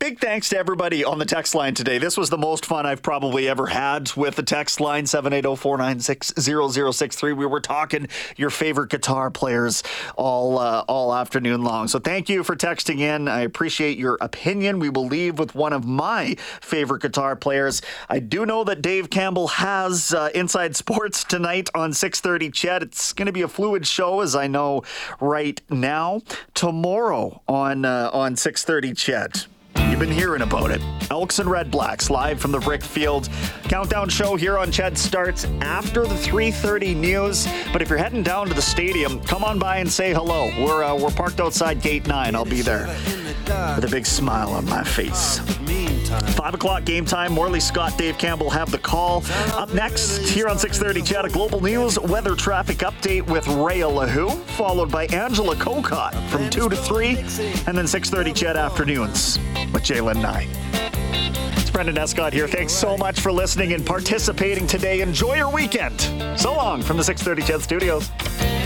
Big 0.00 0.18
thanks 0.18 0.48
to 0.48 0.56
everybody 0.56 1.04
on 1.04 1.18
the 1.18 1.26
text 1.26 1.54
line 1.54 1.74
today. 1.74 1.98
This 1.98 2.16
was 2.16 2.30
the 2.30 2.38
most 2.38 2.64
fun 2.64 2.86
I've 2.86 3.02
probably 3.02 3.46
ever 3.46 3.66
had 3.66 4.10
with 4.16 4.34
the 4.34 4.42
text 4.42 4.80
line 4.80 5.04
780-496-0063. 5.04 7.36
We 7.36 7.44
were 7.44 7.60
talking 7.60 8.08
your 8.34 8.48
favorite 8.48 8.88
guitar 8.88 9.30
players 9.30 9.82
all 10.16 10.58
uh, 10.58 10.84
all 10.88 11.14
afternoon 11.14 11.64
long. 11.64 11.86
So 11.86 11.98
thank 11.98 12.30
you 12.30 12.42
for 12.44 12.56
texting 12.56 13.00
in. 13.00 13.28
I 13.28 13.40
appreciate 13.40 13.98
your 13.98 14.16
opinion. 14.22 14.78
We 14.78 14.88
will 14.88 15.04
leave 15.04 15.38
with 15.38 15.54
one 15.54 15.74
of 15.74 15.84
my 15.84 16.34
favorite 16.62 17.02
guitar 17.02 17.36
players. 17.36 17.82
I 18.08 18.20
do 18.20 18.46
know 18.46 18.64
that 18.64 18.80
Dave 18.80 19.10
Campbell 19.10 19.48
has 19.48 20.14
uh, 20.14 20.30
Inside 20.34 20.76
Sports 20.76 21.24
tonight 21.24 21.68
on 21.74 21.90
6:30 21.90 22.54
CHED. 22.54 22.82
It's 22.84 23.12
going 23.12 23.26
to 23.26 23.32
be 23.32 23.42
a 23.42 23.48
fluid 23.48 23.86
show 23.86 24.20
as 24.20 24.34
I 24.34 24.46
know 24.46 24.82
right 25.20 25.60
now. 25.68 26.22
Tomorrow 26.54 27.42
on 27.46 27.84
uh, 27.84 28.08
on 28.14 28.36
6:30 28.36 28.96
CHED. 28.96 29.44
You've 29.76 29.98
been 29.98 30.10
hearing 30.10 30.42
about 30.42 30.70
it. 30.70 30.80
Elks 31.10 31.38
and 31.40 31.50
Red 31.50 31.70
Blacks 31.70 32.10
live 32.10 32.40
from 32.40 32.52
the 32.52 32.60
Brick 32.60 32.82
Field. 32.82 33.28
Countdown 33.64 34.08
show 34.08 34.36
here 34.36 34.56
on 34.56 34.70
Ched 34.70 34.96
starts 34.96 35.44
after 35.60 36.06
the 36.06 36.14
3:30 36.14 36.94
news. 36.94 37.46
But 37.72 37.82
if 37.82 37.88
you're 37.88 37.98
heading 37.98 38.22
down 38.22 38.46
to 38.48 38.54
the 38.54 38.62
stadium, 38.62 39.20
come 39.24 39.44
on 39.44 39.58
by 39.58 39.78
and 39.78 39.90
say 39.90 40.12
hello. 40.12 40.50
We're 40.64 40.84
uh, 40.84 40.96
we're 40.96 41.10
parked 41.10 41.40
outside 41.40 41.82
Gate 41.82 42.06
Nine. 42.06 42.34
I'll 42.34 42.44
be 42.44 42.62
there 42.62 42.86
with 43.76 43.84
a 43.84 43.88
big 43.90 44.06
smile 44.06 44.50
on 44.50 44.64
my 44.66 44.84
face. 44.84 45.40
Five 46.34 46.54
o'clock 46.54 46.84
game 46.84 47.04
time. 47.04 47.32
Morley 47.32 47.60
Scott, 47.60 47.96
Dave 47.96 48.18
Campbell 48.18 48.50
have 48.50 48.70
the 48.70 48.78
call. 48.78 49.22
Up 49.52 49.72
next 49.72 50.28
here 50.28 50.48
on 50.48 50.56
6:30, 50.58 51.02
Ched 51.02 51.32
Global 51.32 51.60
News 51.60 51.98
weather 51.98 52.34
traffic 52.34 52.78
update 52.78 53.26
with 53.26 53.46
Ray 53.48 53.80
Lahu, 53.80 54.36
followed 54.56 54.90
by 54.90 55.06
Angela 55.06 55.54
Kokott 55.56 56.14
from 56.28 56.50
two 56.50 56.68
to 56.68 56.76
three, 56.76 57.18
and 57.66 57.78
then 57.78 57.86
6:30 57.86 58.32
Ched 58.32 58.56
afternoons 58.56 59.38
with 59.72 59.82
Jalen 59.82 60.20
Nye. 60.20 60.48
It's 61.56 61.70
Brendan 61.70 61.98
Escott 61.98 62.32
here. 62.32 62.48
Thanks 62.48 62.72
so 62.72 62.96
much 62.96 63.20
for 63.20 63.30
listening 63.30 63.72
and 63.74 63.86
participating 63.86 64.66
today. 64.66 65.02
Enjoy 65.02 65.36
your 65.36 65.50
weekend. 65.50 66.00
So 66.36 66.54
long 66.54 66.82
from 66.82 66.96
the 66.96 67.04
630 67.04 67.52
Ched 67.52 67.62
Studios. 67.62 68.59